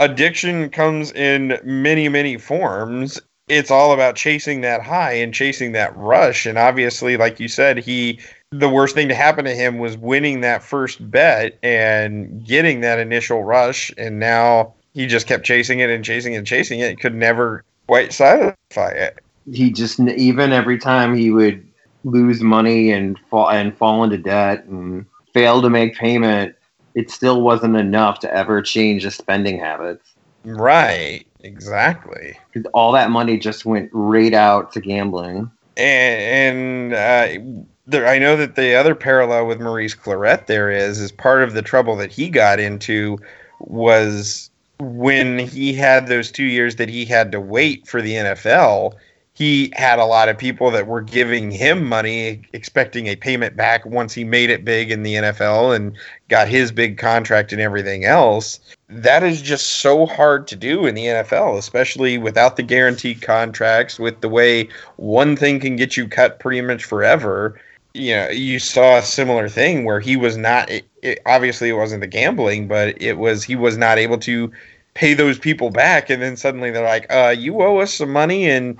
addiction 0.00 0.70
comes 0.70 1.12
in 1.12 1.60
many 1.62 2.08
many 2.08 2.36
forms. 2.36 3.20
It's 3.48 3.70
all 3.70 3.92
about 3.92 4.16
chasing 4.16 4.60
that 4.62 4.82
high 4.82 5.12
and 5.12 5.34
chasing 5.34 5.72
that 5.72 5.96
rush. 5.96 6.46
And 6.46 6.56
obviously, 6.56 7.16
like 7.16 7.38
you 7.38 7.48
said, 7.48 7.78
he 7.78 8.18
the 8.50 8.68
worst 8.68 8.96
thing 8.96 9.08
to 9.08 9.14
happen 9.14 9.44
to 9.44 9.54
him 9.54 9.78
was 9.78 9.96
winning 9.96 10.40
that 10.40 10.62
first 10.62 11.08
bet 11.10 11.56
and 11.62 12.44
getting 12.44 12.80
that 12.80 12.98
initial 12.98 13.44
rush. 13.44 13.92
And 13.96 14.18
now 14.18 14.74
he 14.94 15.06
just 15.06 15.28
kept 15.28 15.44
chasing 15.44 15.78
it 15.78 15.90
and 15.90 16.04
chasing 16.04 16.34
it 16.34 16.38
and 16.38 16.46
chasing 16.46 16.80
it. 16.80 16.98
Could 16.98 17.14
never 17.14 17.64
quite 17.86 18.12
satisfy 18.12 18.90
it. 18.90 19.18
He 19.52 19.70
just 19.70 20.00
even 20.00 20.52
every 20.52 20.78
time 20.78 21.14
he 21.14 21.30
would 21.30 21.66
lose 22.04 22.40
money 22.40 22.90
and 22.90 23.18
fall 23.30 23.50
and 23.50 23.76
fall 23.76 24.02
into 24.04 24.18
debt 24.18 24.64
and 24.64 25.06
fail 25.34 25.60
to 25.62 25.70
make 25.70 25.96
payment, 25.96 26.54
it 27.00 27.10
still 27.10 27.40
wasn't 27.40 27.76
enough 27.76 28.18
to 28.20 28.32
ever 28.34 28.60
change 28.60 29.04
his 29.04 29.14
spending 29.14 29.58
habits. 29.58 30.12
Right. 30.44 31.26
Exactly. 31.42 32.38
All 32.74 32.92
that 32.92 33.10
money 33.10 33.38
just 33.38 33.64
went 33.64 33.88
right 33.94 34.34
out 34.34 34.72
to 34.72 34.80
gambling. 34.80 35.50
and 35.78 36.92
and 36.92 36.94
uh, 36.94 37.62
there, 37.86 38.06
I 38.06 38.18
know 38.18 38.36
that 38.36 38.56
the 38.56 38.74
other 38.74 38.94
parallel 38.94 39.46
with 39.46 39.60
Maurice 39.60 39.94
Clarett 39.94 40.46
there 40.46 40.70
is 40.70 40.98
is 40.98 41.10
part 41.10 41.42
of 41.42 41.54
the 41.54 41.62
trouble 41.62 41.96
that 41.96 42.12
he 42.12 42.28
got 42.28 42.60
into 42.60 43.18
was 43.60 44.50
when 44.78 45.38
he 45.38 45.72
had 45.72 46.06
those 46.06 46.30
two 46.30 46.44
years 46.44 46.76
that 46.76 46.90
he 46.90 47.06
had 47.06 47.32
to 47.32 47.40
wait 47.40 47.88
for 47.88 48.02
the 48.02 48.12
NFL. 48.12 48.92
He 49.40 49.72
had 49.74 49.98
a 49.98 50.04
lot 50.04 50.28
of 50.28 50.36
people 50.36 50.70
that 50.70 50.86
were 50.86 51.00
giving 51.00 51.50
him 51.50 51.82
money, 51.88 52.42
expecting 52.52 53.06
a 53.06 53.16
payment 53.16 53.56
back 53.56 53.86
once 53.86 54.12
he 54.12 54.22
made 54.22 54.50
it 54.50 54.66
big 54.66 54.90
in 54.90 55.02
the 55.02 55.14
NFL 55.14 55.74
and 55.74 55.96
got 56.28 56.46
his 56.46 56.70
big 56.70 56.98
contract 56.98 57.50
and 57.50 57.58
everything 57.58 58.04
else. 58.04 58.60
That 58.90 59.22
is 59.22 59.40
just 59.40 59.80
so 59.80 60.04
hard 60.04 60.46
to 60.48 60.56
do 60.56 60.84
in 60.84 60.94
the 60.94 61.06
NFL, 61.06 61.56
especially 61.56 62.18
without 62.18 62.56
the 62.56 62.62
guaranteed 62.62 63.22
contracts, 63.22 63.98
with 63.98 64.20
the 64.20 64.28
way 64.28 64.68
one 64.96 65.36
thing 65.36 65.58
can 65.58 65.74
get 65.74 65.96
you 65.96 66.06
cut 66.06 66.38
pretty 66.38 66.60
much 66.60 66.84
forever 66.84 67.58
you 67.94 68.14
know, 68.14 68.28
you 68.28 68.58
saw 68.58 68.98
a 68.98 69.02
similar 69.02 69.48
thing 69.48 69.84
where 69.84 70.00
he 70.00 70.16
was 70.16 70.36
not. 70.36 70.70
It, 70.70 70.84
it, 71.02 71.20
obviously, 71.24 71.70
it 71.70 71.76
wasn't 71.76 72.02
the 72.02 72.06
gambling, 72.06 72.68
but 72.68 73.00
it 73.02 73.14
was 73.14 73.42
he 73.42 73.56
was 73.56 73.76
not 73.76 73.98
able 73.98 74.18
to 74.18 74.52
pay 74.94 75.14
those 75.14 75.38
people 75.38 75.70
back, 75.70 76.10
and 76.10 76.22
then 76.22 76.36
suddenly 76.36 76.70
they're 76.70 76.84
like, 76.84 77.06
"Uh, 77.10 77.34
you 77.36 77.60
owe 77.62 77.78
us 77.78 77.94
some 77.94 78.12
money, 78.12 78.48
and 78.48 78.78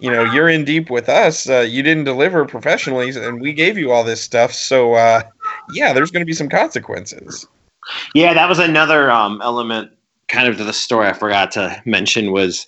you 0.00 0.10
know 0.10 0.24
you're 0.24 0.48
in 0.48 0.64
deep 0.64 0.90
with 0.90 1.08
us. 1.08 1.48
Uh, 1.48 1.60
you 1.60 1.82
didn't 1.82 2.04
deliver 2.04 2.44
professionally, 2.44 3.10
and 3.10 3.40
we 3.40 3.52
gave 3.52 3.78
you 3.78 3.92
all 3.92 4.02
this 4.02 4.20
stuff. 4.20 4.52
So, 4.52 4.94
uh, 4.94 5.22
yeah, 5.72 5.92
there's 5.92 6.10
going 6.10 6.22
to 6.22 6.26
be 6.26 6.32
some 6.32 6.48
consequences." 6.48 7.46
Yeah, 8.14 8.34
that 8.34 8.48
was 8.48 8.58
another 8.58 9.10
um, 9.10 9.40
element, 9.42 9.92
kind 10.28 10.48
of 10.48 10.56
to 10.56 10.64
the 10.64 10.72
story 10.72 11.08
I 11.08 11.12
forgot 11.12 11.50
to 11.52 11.80
mention 11.84 12.32
was 12.32 12.66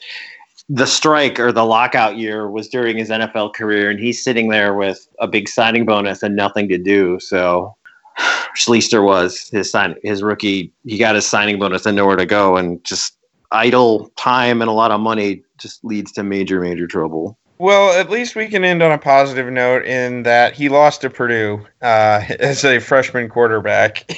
the 0.68 0.86
strike 0.86 1.38
or 1.38 1.52
the 1.52 1.64
lockout 1.64 2.16
year 2.16 2.50
was 2.50 2.68
during 2.68 2.96
his 2.96 3.10
NFL 3.10 3.54
career, 3.54 3.90
and 3.90 3.98
he's 3.98 4.22
sitting 4.22 4.48
there 4.48 4.74
with 4.74 5.06
a 5.18 5.26
big 5.26 5.48
signing 5.48 5.84
bonus 5.84 6.22
and 6.22 6.36
nothing 6.36 6.68
to 6.68 6.78
do. 6.78 7.18
So 7.20 7.74
Schlichter 8.56 9.04
was 9.04 9.48
his 9.50 9.70
sign 9.70 9.96
his 10.02 10.22
rookie. 10.22 10.72
He 10.84 10.98
got 10.98 11.14
his 11.14 11.26
signing 11.26 11.58
bonus 11.58 11.86
and 11.86 11.96
nowhere 11.96 12.16
to 12.16 12.26
go, 12.26 12.56
and 12.56 12.82
just 12.84 13.16
idle 13.52 14.10
time 14.16 14.62
and 14.62 14.68
a 14.68 14.72
lot 14.72 14.90
of 14.90 15.00
money 15.00 15.42
just 15.62 15.84
leads 15.84 16.12
to 16.12 16.22
major 16.22 16.60
major 16.60 16.86
trouble. 16.86 17.38
Well, 17.58 17.96
at 17.96 18.10
least 18.10 18.34
we 18.34 18.48
can 18.48 18.64
end 18.64 18.82
on 18.82 18.90
a 18.90 18.98
positive 18.98 19.46
note 19.46 19.84
in 19.84 20.24
that 20.24 20.52
he 20.52 20.68
lost 20.68 21.02
to 21.02 21.10
Purdue 21.10 21.64
uh, 21.80 22.22
as 22.40 22.64
a 22.64 22.80
freshman 22.80 23.28
quarterback. 23.28 24.10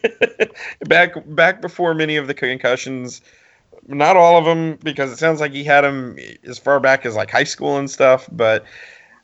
back 0.86 1.14
back 1.26 1.62
before 1.62 1.94
many 1.94 2.16
of 2.16 2.26
the 2.26 2.34
concussions, 2.34 3.22
not 3.86 4.16
all 4.16 4.36
of 4.36 4.44
them, 4.44 4.78
because 4.82 5.10
it 5.10 5.18
sounds 5.18 5.40
like 5.40 5.52
he 5.52 5.64
had 5.64 5.82
them 5.82 6.18
as 6.44 6.58
far 6.58 6.80
back 6.80 7.06
as 7.06 7.16
like 7.16 7.30
high 7.30 7.44
school 7.44 7.78
and 7.78 7.90
stuff. 7.90 8.28
But 8.30 8.66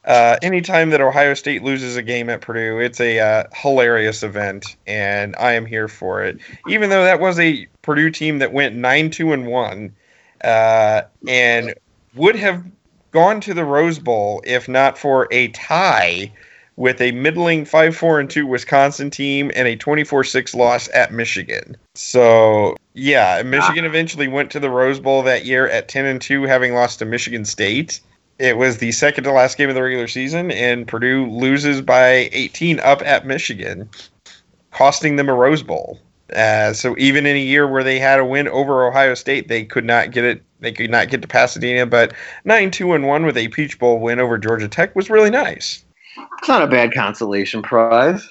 uh, 0.07 0.37
anytime 0.41 0.91
that 0.91 1.01
Ohio 1.01 1.35
State 1.35 1.63
loses 1.63 1.97
a 1.97 2.03
game 2.03 2.31
at 2.31 2.41
Purdue, 2.41 2.79
it's 2.79 3.01
a 3.01 3.19
uh, 3.19 3.45
hilarious 3.55 4.23
event, 4.23 4.77
and 4.87 5.35
I 5.37 5.53
am 5.53 5.67
here 5.67 5.89
for 5.89 6.23
it. 6.23 6.39
Even 6.69 6.91
though 6.91 7.05
that 7.05 7.21
was 7.21 7.39
a 7.39 7.67
Purdue 7.83 8.11
team 8.11 8.39
that 8.39 8.53
went 8.53 8.77
nine 8.77 9.11
two 9.11 9.33
and 9.33 9.47
one, 9.47 9.95
uh, 10.47 11.03
and 11.29 11.75
would 12.15 12.37
have 12.37 12.65
gone 13.11 13.41
to 13.41 13.53
the 13.53 13.65
Rose 13.65 13.99
Bowl 13.99 14.43
if 14.47 14.69
not 14.69 14.97
for 14.97 15.29
a 15.31 15.49
tie 15.49 16.33
with 16.77 17.01
a 17.01 17.11
middling 17.13 17.65
5-4 17.65 18.21
and 18.21 18.31
2 18.31 18.47
Wisconsin 18.47 19.11
team 19.11 19.51
and 19.55 19.67
a 19.67 19.77
24-6 19.77 20.55
loss 20.55 20.89
at 20.93 21.13
Michigan. 21.13 21.77
So, 21.95 22.77
yeah, 22.93 23.43
Michigan 23.43 23.85
eventually 23.85 24.29
went 24.29 24.51
to 24.53 24.61
the 24.61 24.71
Rose 24.71 25.01
Bowl 25.01 25.23
that 25.23 25.47
year 25.47 25.69
at 25.69 25.89
10 25.89 26.05
and 26.05 26.21
2 26.21 26.43
having 26.45 26.75
lost 26.75 26.99
to 26.99 27.07
Michigan 27.07 27.45
State. 27.45 28.01
It 28.39 28.59
was 28.59 28.77
the 28.77 28.93
second 28.93 29.25
to 29.25 29.33
last 29.33 29.57
game 29.57 29.71
of 29.71 29.75
the 29.75 29.83
regular 29.83 30.09
season 30.09 30.51
and 30.51 30.87
Purdue 30.87 31.27
loses 31.31 31.81
by 31.81 32.29
18 32.33 32.79
up 32.81 33.01
at 33.03 33.27
Michigan, 33.27 33.89
costing 34.71 35.17
them 35.17 35.31
a 35.31 35.35
Rose 35.35 35.63
Bowl. 35.63 35.99
Uh, 36.35 36.73
so 36.73 36.95
even 36.99 37.27
in 37.27 37.37
a 37.37 37.41
year 37.41 37.69
where 37.69 37.85
they 37.85 37.99
had 37.99 38.19
a 38.19 38.25
win 38.25 38.49
over 38.49 38.87
Ohio 38.87 39.15
State, 39.15 39.49
they 39.49 39.65
could 39.65 39.85
not 39.85 40.11
get 40.11 40.25
it. 40.25 40.43
They 40.61 40.73
could 40.73 40.91
not 40.91 41.09
get 41.09 41.23
to 41.23 41.29
Pasadena, 41.29 41.87
but 41.87 42.15
nine 42.45 42.71
two 42.71 42.95
and 42.95 43.07
one 43.07 43.27
with 43.27 43.37
a 43.37 43.49
Peach 43.49 43.79
Bowl 43.79 44.01
win 44.01 44.19
over 44.19 44.39
Georgia 44.39 44.69
Tech 44.69 44.97
was 44.97 45.11
really 45.11 45.31
nice. 45.31 45.85
It's 46.39 46.49
not 46.49 46.63
a 46.63 46.67
bad 46.67 46.93
consolation 46.93 47.63
prize. 47.63 48.29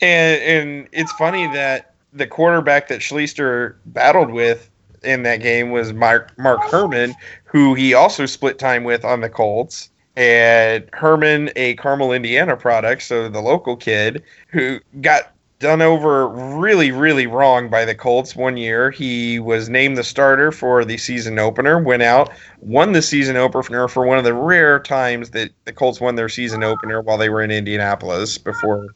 And 0.00 0.42
and 0.42 0.88
it's 0.92 1.12
funny 1.12 1.46
that 1.48 1.94
the 2.12 2.26
quarterback 2.26 2.88
that 2.88 3.00
Schlichter 3.00 3.76
battled 3.86 4.30
with 4.30 4.70
in 5.02 5.22
that 5.22 5.38
game 5.38 5.70
was 5.70 5.92
Mark 5.92 6.36
Mark 6.38 6.60
Herrmann, 6.70 7.14
who 7.44 7.74
he 7.74 7.94
also 7.94 8.26
split 8.26 8.58
time 8.58 8.84
with 8.84 9.04
on 9.04 9.20
the 9.20 9.28
Colts. 9.28 9.88
And 10.14 10.84
Herrmann, 10.92 11.50
a 11.56 11.74
Carmel, 11.76 12.12
Indiana 12.12 12.54
product, 12.54 13.02
so 13.02 13.30
the 13.30 13.40
local 13.40 13.76
kid 13.76 14.22
who 14.48 14.78
got 15.00 15.31
done 15.62 15.80
over 15.80 16.28
really, 16.28 16.90
really 16.90 17.26
wrong 17.26 17.70
by 17.70 17.86
the 17.86 17.94
Colts 17.94 18.36
one 18.36 18.58
year. 18.58 18.90
He 18.90 19.38
was 19.38 19.68
named 19.68 19.96
the 19.96 20.04
starter 20.04 20.52
for 20.52 20.84
the 20.84 20.98
season 20.98 21.38
opener, 21.38 21.78
went 21.78 22.02
out, 22.02 22.30
won 22.60 22.92
the 22.92 23.00
season 23.00 23.36
opener 23.36 23.88
for 23.88 24.04
one 24.04 24.18
of 24.18 24.24
the 24.24 24.34
rare 24.34 24.78
times 24.78 25.30
that 25.30 25.52
the 25.64 25.72
Colts 25.72 26.00
won 26.00 26.16
their 26.16 26.28
season 26.28 26.62
opener 26.62 27.00
while 27.00 27.16
they 27.16 27.30
were 27.30 27.40
in 27.40 27.50
Indianapolis 27.50 28.36
before 28.36 28.88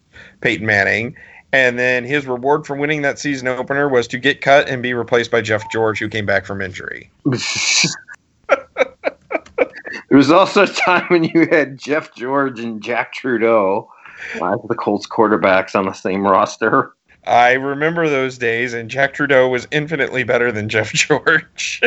Peyton 0.43 0.67
Manning. 0.67 1.17
And 1.53 1.79
then 1.79 2.05
his 2.05 2.27
reward 2.27 2.67
for 2.67 2.77
winning 2.77 3.03
that 3.03 3.19
season 3.19 3.49
opener 3.49 3.89
was 3.89 4.07
to 4.09 4.19
get 4.19 4.43
cut 4.43 4.69
and 4.69 4.83
be 4.83 4.93
replaced 4.93 5.31
by 5.31 5.41
Jeff 5.41 5.71
George, 5.71 6.01
who 6.01 6.09
came 6.09 6.27
back 6.27 6.45
from 6.45 6.61
injury. 6.61 7.11
There 10.09 10.19
was 10.19 10.31
also 10.31 10.63
a 10.63 10.67
time 10.67 11.05
when 11.09 11.25
you 11.25 11.49
had 11.51 11.79
Jeff 11.79 12.15
George 12.15 12.61
and 12.61 12.81
Jack 12.81 13.13
Trudeau, 13.13 13.91
uh, 14.41 14.57
the 14.69 14.75
Colts 14.75 15.07
quarterbacks, 15.07 15.75
on 15.75 15.87
the 15.87 15.93
same 15.93 16.27
roster. 16.27 16.93
I 17.27 17.55
remember 17.55 18.09
those 18.09 18.39
days, 18.39 18.73
and 18.73 18.89
Jack 18.89 19.15
Trudeau 19.15 19.49
was 19.49 19.67
infinitely 19.73 20.23
better 20.23 20.53
than 20.53 20.69
Jeff 20.69 20.93
George. 20.93 21.83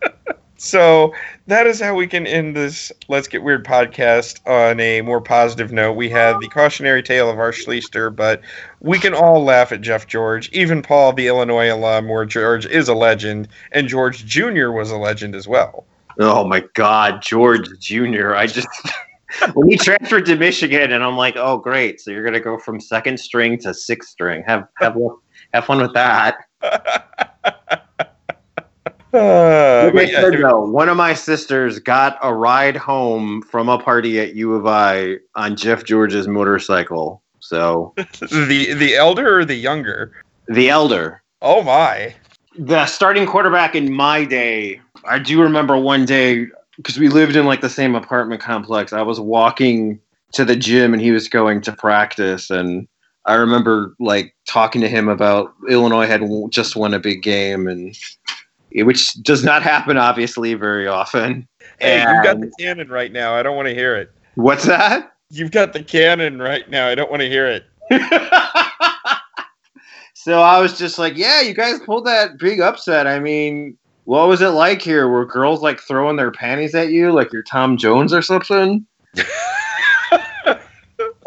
so 0.56 1.12
that 1.46 1.66
is 1.66 1.80
how 1.80 1.94
we 1.94 2.06
can 2.06 2.26
end 2.26 2.56
this 2.56 2.90
Let's 3.08 3.28
Get 3.28 3.42
Weird 3.42 3.66
podcast 3.66 4.40
on 4.46 4.80
a 4.80 5.02
more 5.02 5.20
positive 5.20 5.72
note. 5.72 5.92
We 5.92 6.08
had 6.08 6.40
the 6.40 6.48
cautionary 6.48 7.02
tale 7.02 7.28
of 7.28 7.38
Art 7.38 7.54
Schlichter, 7.54 8.14
but 8.14 8.40
we 8.80 8.98
can 8.98 9.14
all 9.14 9.44
laugh 9.44 9.72
at 9.72 9.82
Jeff 9.82 10.06
George, 10.06 10.48
even 10.52 10.80
Paul, 10.80 11.12
the 11.12 11.26
Illinois 11.26 11.72
alum, 11.72 12.08
where 12.08 12.24
George 12.24 12.64
is 12.64 12.88
a 12.88 12.94
legend, 12.94 13.48
and 13.72 13.88
George 13.88 14.24
Jr. 14.24 14.70
was 14.70 14.90
a 14.90 14.96
legend 14.96 15.34
as 15.34 15.46
well. 15.46 15.84
Oh 16.18 16.44
my 16.44 16.64
God, 16.74 17.22
George 17.22 17.68
Jr. 17.78 18.34
I 18.34 18.46
just 18.46 18.68
when 19.54 19.68
he 19.70 19.76
transferred 19.76 20.26
to 20.26 20.36
Michigan, 20.36 20.92
and 20.92 21.04
I'm 21.04 21.16
like, 21.16 21.36
oh 21.36 21.58
great, 21.58 22.00
so 22.00 22.10
you're 22.10 22.24
gonna 22.24 22.40
go 22.40 22.58
from 22.58 22.80
second 22.80 23.18
string 23.18 23.58
to 23.60 23.74
sixth 23.74 24.10
string. 24.10 24.42
Have 24.46 24.66
have 24.78 24.96
have 25.52 25.64
fun 25.64 25.80
with 25.80 25.94
that. 25.94 26.38
Uh, 29.10 29.90
but 29.90 30.10
yeah, 30.10 30.28
though, 30.28 30.60
one 30.68 30.88
of 30.90 30.96
my 30.96 31.14
sisters 31.14 31.78
got 31.78 32.18
a 32.22 32.34
ride 32.34 32.76
home 32.76 33.40
from 33.40 33.70
a 33.70 33.78
party 33.78 34.20
at 34.20 34.34
U 34.34 34.52
of 34.54 34.66
I 34.66 35.16
on 35.34 35.56
Jeff 35.56 35.84
George's 35.84 36.28
motorcycle. 36.28 37.22
So 37.40 37.94
the 37.96 38.74
the 38.74 38.96
elder 38.96 39.38
or 39.38 39.44
the 39.46 39.54
younger? 39.54 40.12
the 40.48 40.68
elder, 40.68 41.22
Oh 41.40 41.62
my! 41.62 42.14
the 42.58 42.84
starting 42.86 43.24
quarterback 43.26 43.74
in 43.74 43.92
my 43.92 44.24
day, 44.26 44.80
I 45.04 45.18
do 45.18 45.40
remember 45.40 45.78
one 45.78 46.04
day 46.04 46.46
because 46.78 46.98
we 46.98 47.08
lived 47.08 47.36
in 47.36 47.44
like 47.44 47.60
the 47.60 47.68
same 47.68 47.94
apartment 47.94 48.40
complex. 48.40 48.92
I 48.92 49.02
was 49.02 49.20
walking 49.20 50.00
to 50.32 50.44
the 50.44 50.56
gym 50.56 50.94
and 50.94 51.02
he 51.02 51.10
was 51.10 51.28
going 51.28 51.60
to 51.62 51.72
practice, 51.72 52.48
and 52.48 52.88
I 53.26 53.34
remember 53.34 53.94
like 54.00 54.34
talking 54.48 54.80
to 54.80 54.88
him 54.88 55.08
about 55.08 55.52
Illinois 55.68 56.06
had 56.06 56.22
just 56.50 56.74
won 56.74 56.94
a 56.94 56.98
big 56.98 57.22
game, 57.22 57.68
and 57.68 57.94
which 58.72 59.12
does 59.22 59.44
not 59.44 59.62
happen 59.62 59.98
obviously 59.98 60.54
very 60.54 60.86
often. 60.86 61.46
Hey, 61.78 62.00
you've 62.00 62.24
got 62.24 62.40
the 62.40 62.50
cannon 62.58 62.88
right 62.88 63.12
now. 63.12 63.34
I 63.34 63.42
don't 63.42 63.56
want 63.56 63.68
to 63.68 63.74
hear 63.74 63.94
it. 63.94 64.10
what's 64.36 64.64
that? 64.64 65.12
You've 65.30 65.50
got 65.50 65.74
the 65.74 65.82
cannon 65.82 66.40
right 66.40 66.68
now. 66.70 66.88
I 66.88 66.94
don't 66.94 67.10
want 67.10 67.20
to 67.20 67.28
hear 67.28 67.46
it. 67.46 67.66
So 70.28 70.42
I 70.42 70.60
was 70.60 70.76
just 70.76 70.98
like, 70.98 71.16
yeah, 71.16 71.40
you 71.40 71.54
guys 71.54 71.80
pulled 71.80 72.04
that 72.04 72.38
big 72.38 72.60
upset. 72.60 73.06
I 73.06 73.18
mean, 73.18 73.78
what 74.08 74.26
was 74.26 74.40
it 74.40 74.48
like 74.48 74.80
here? 74.80 75.06
Were 75.06 75.26
girls 75.26 75.60
like 75.60 75.80
throwing 75.80 76.16
their 76.16 76.30
panties 76.30 76.74
at 76.74 76.88
you 76.88 77.12
like 77.12 77.30
you're 77.30 77.42
Tom 77.42 77.76
Jones 77.76 78.10
or 78.10 78.22
something? 78.22 78.86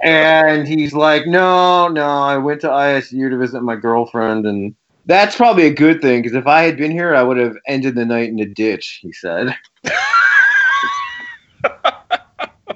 and 0.04 0.68
he's 0.68 0.92
like, 0.92 1.28
no, 1.28 1.90
no, 1.90 2.08
I 2.08 2.38
went 2.38 2.60
to 2.62 2.70
ISU 2.70 3.30
to 3.30 3.38
visit 3.38 3.62
my 3.62 3.76
girlfriend. 3.76 4.48
And 4.48 4.74
that's 5.06 5.36
probably 5.36 5.68
a 5.68 5.74
good 5.74 6.02
thing 6.02 6.24
because 6.24 6.36
if 6.36 6.48
I 6.48 6.64
had 6.64 6.76
been 6.76 6.90
here, 6.90 7.14
I 7.14 7.22
would 7.22 7.38
have 7.38 7.56
ended 7.68 7.94
the 7.94 8.04
night 8.04 8.30
in 8.30 8.40
a 8.40 8.48
ditch, 8.48 9.00
he 9.04 9.14
said. 9.14 9.56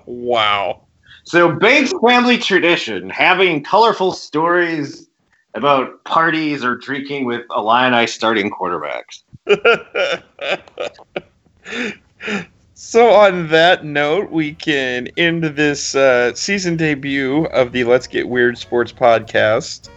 Wow. 0.08 0.86
So 1.24 1.52
Banks 1.52 1.92
family 2.06 2.38
tradition, 2.38 3.10
having 3.10 3.64
colorful 3.64 4.12
stories 4.12 5.10
about 5.56 6.04
parties 6.04 6.64
or 6.64 6.76
drinking 6.76 7.26
with 7.26 7.42
Illini 7.56 8.06
starting 8.06 8.52
quarterbacks. 8.52 9.24
So, 12.78 13.12
on 13.12 13.48
that 13.48 13.86
note, 13.86 14.32
we 14.32 14.54
can 14.54 15.08
end 15.16 15.44
this 15.44 15.96
uh, 15.96 16.36
season 16.36 16.76
debut 16.76 17.46
of 17.46 17.72
the 17.72 17.86
Let's 17.86 18.06
Get 18.06 18.28
Weird 18.28 18.58
Sports 18.58 18.92
podcast. 18.92 19.88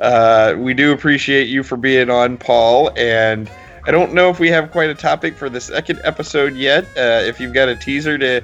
Uh, 0.00 0.54
we 0.56 0.72
do 0.72 0.92
appreciate 0.92 1.48
you 1.48 1.64
for 1.64 1.76
being 1.76 2.10
on, 2.10 2.36
Paul. 2.36 2.92
And 2.96 3.50
I 3.86 3.90
don't 3.90 4.14
know 4.14 4.30
if 4.30 4.38
we 4.38 4.50
have 4.50 4.70
quite 4.70 4.88
a 4.88 4.94
topic 4.94 5.36
for 5.36 5.48
the 5.48 5.60
second 5.60 6.00
episode 6.04 6.54
yet. 6.54 6.84
Uh, 6.96 7.26
if 7.26 7.40
you've 7.40 7.54
got 7.54 7.68
a 7.68 7.74
teaser 7.74 8.16
to 8.18 8.40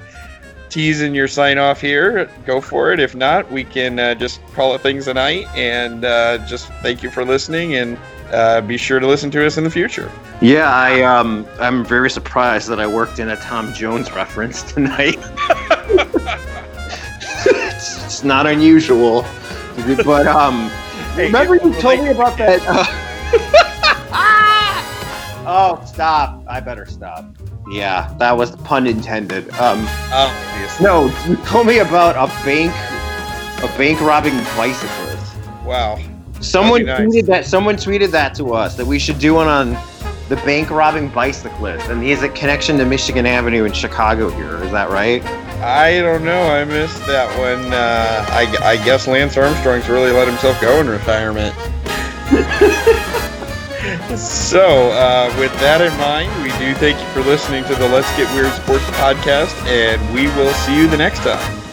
tease 0.75 1.01
in 1.01 1.15
your 1.15 1.27
sign 1.29 1.57
off 1.57 1.79
here, 1.79 2.29
go 2.45 2.59
for 2.59 2.91
it. 2.91 2.99
If 2.99 3.15
not, 3.15 3.49
we 3.49 3.63
can 3.63 3.97
uh, 3.97 4.13
just 4.13 4.45
call 4.47 4.75
it 4.75 4.81
things 4.81 5.07
a 5.07 5.13
night. 5.13 5.47
And 5.55 6.03
uh, 6.03 6.45
just 6.45 6.67
thank 6.81 7.01
you 7.01 7.09
for 7.09 7.23
listening 7.23 7.75
and 7.75 7.97
uh, 8.33 8.59
be 8.59 8.75
sure 8.75 8.99
to 8.99 9.07
listen 9.07 9.31
to 9.31 9.45
us 9.45 9.57
in 9.57 9.63
the 9.63 9.69
future. 9.69 10.11
Yeah, 10.41 10.69
I 10.69 11.01
um 11.03 11.47
I'm 11.61 11.85
very 11.85 12.09
surprised 12.09 12.67
that 12.67 12.81
I 12.81 12.87
worked 12.87 13.19
in 13.19 13.29
a 13.29 13.37
Tom 13.37 13.73
Jones 13.73 14.11
reference 14.11 14.63
tonight. 14.73 15.17
it's, 17.45 18.03
it's 18.03 18.23
not 18.25 18.45
unusual, 18.45 19.25
but 20.03 20.27
um, 20.27 20.69
remember 21.15 21.55
you 21.55 21.73
told 21.79 22.01
me 22.01 22.09
about 22.09 22.37
that. 22.37 23.61
oh, 25.45 25.83
stop! 25.85 26.43
I 26.47 26.59
better 26.59 26.85
stop. 26.85 27.25
Yeah, 27.69 28.13
that 28.19 28.37
was 28.37 28.55
pun 28.57 28.85
intended. 28.87 29.49
Um, 29.55 29.85
no, 30.81 31.11
you 31.27 31.35
told 31.37 31.67
me 31.67 31.79
about 31.79 32.15
a 32.15 32.31
bank, 32.45 32.71
a 33.63 33.77
bank 33.77 34.01
robbing 34.01 34.37
bicyclist. 34.55 35.35
Wow. 35.63 35.99
Someone 36.41 36.85
That'd 36.85 37.07
tweeted 37.07 37.25
that. 37.27 37.45
Someone 37.45 37.75
tweeted 37.75 38.11
that 38.11 38.35
to 38.35 38.53
us 38.53 38.75
that 38.75 38.85
we 38.85 38.99
should 38.99 39.19
do 39.19 39.33
one 39.33 39.47
on 39.47 39.71
the 40.29 40.35
bank 40.37 40.69
robbing 40.69 41.09
bicyclist, 41.09 41.87
and 41.89 42.03
he 42.03 42.11
has 42.11 42.23
a 42.23 42.29
connection 42.29 42.77
to 42.77 42.85
Michigan 42.85 43.25
Avenue 43.25 43.63
in 43.65 43.73
Chicago. 43.73 44.29
Here, 44.29 44.63
is 44.63 44.71
that 44.71 44.89
right? 44.89 45.23
I 45.61 46.01
don't 46.01 46.23
know. 46.23 46.41
I 46.43 46.65
missed 46.65 47.05
that 47.07 47.29
one. 47.39 47.73
Uh, 47.73 48.25
I, 48.29 48.73
I 48.73 48.85
guess 48.85 49.07
Lance 49.07 49.37
Armstrong's 49.37 49.87
really 49.89 50.11
let 50.11 50.27
himself 50.27 50.59
go 50.61 50.79
in 50.81 50.89
retirement. 50.89 51.55
so, 54.17 54.91
uh, 54.91 55.33
with 55.39 55.51
that 55.59 55.81
in 55.81 55.95
mind, 55.97 56.31
we 56.43 56.49
do 56.59 56.73
thank 56.75 56.99
you 56.99 57.07
for 57.09 57.21
listening 57.21 57.63
to 57.65 57.75
the 57.75 57.87
Let's 57.89 58.09
Get 58.17 58.33
Weird 58.35 58.53
Sports 58.53 58.85
podcast, 58.97 59.55
and 59.67 60.01
we 60.13 60.27
will 60.35 60.53
see 60.53 60.75
you 60.77 60.87
the 60.87 60.97
next 60.97 61.19
time. 61.19 61.64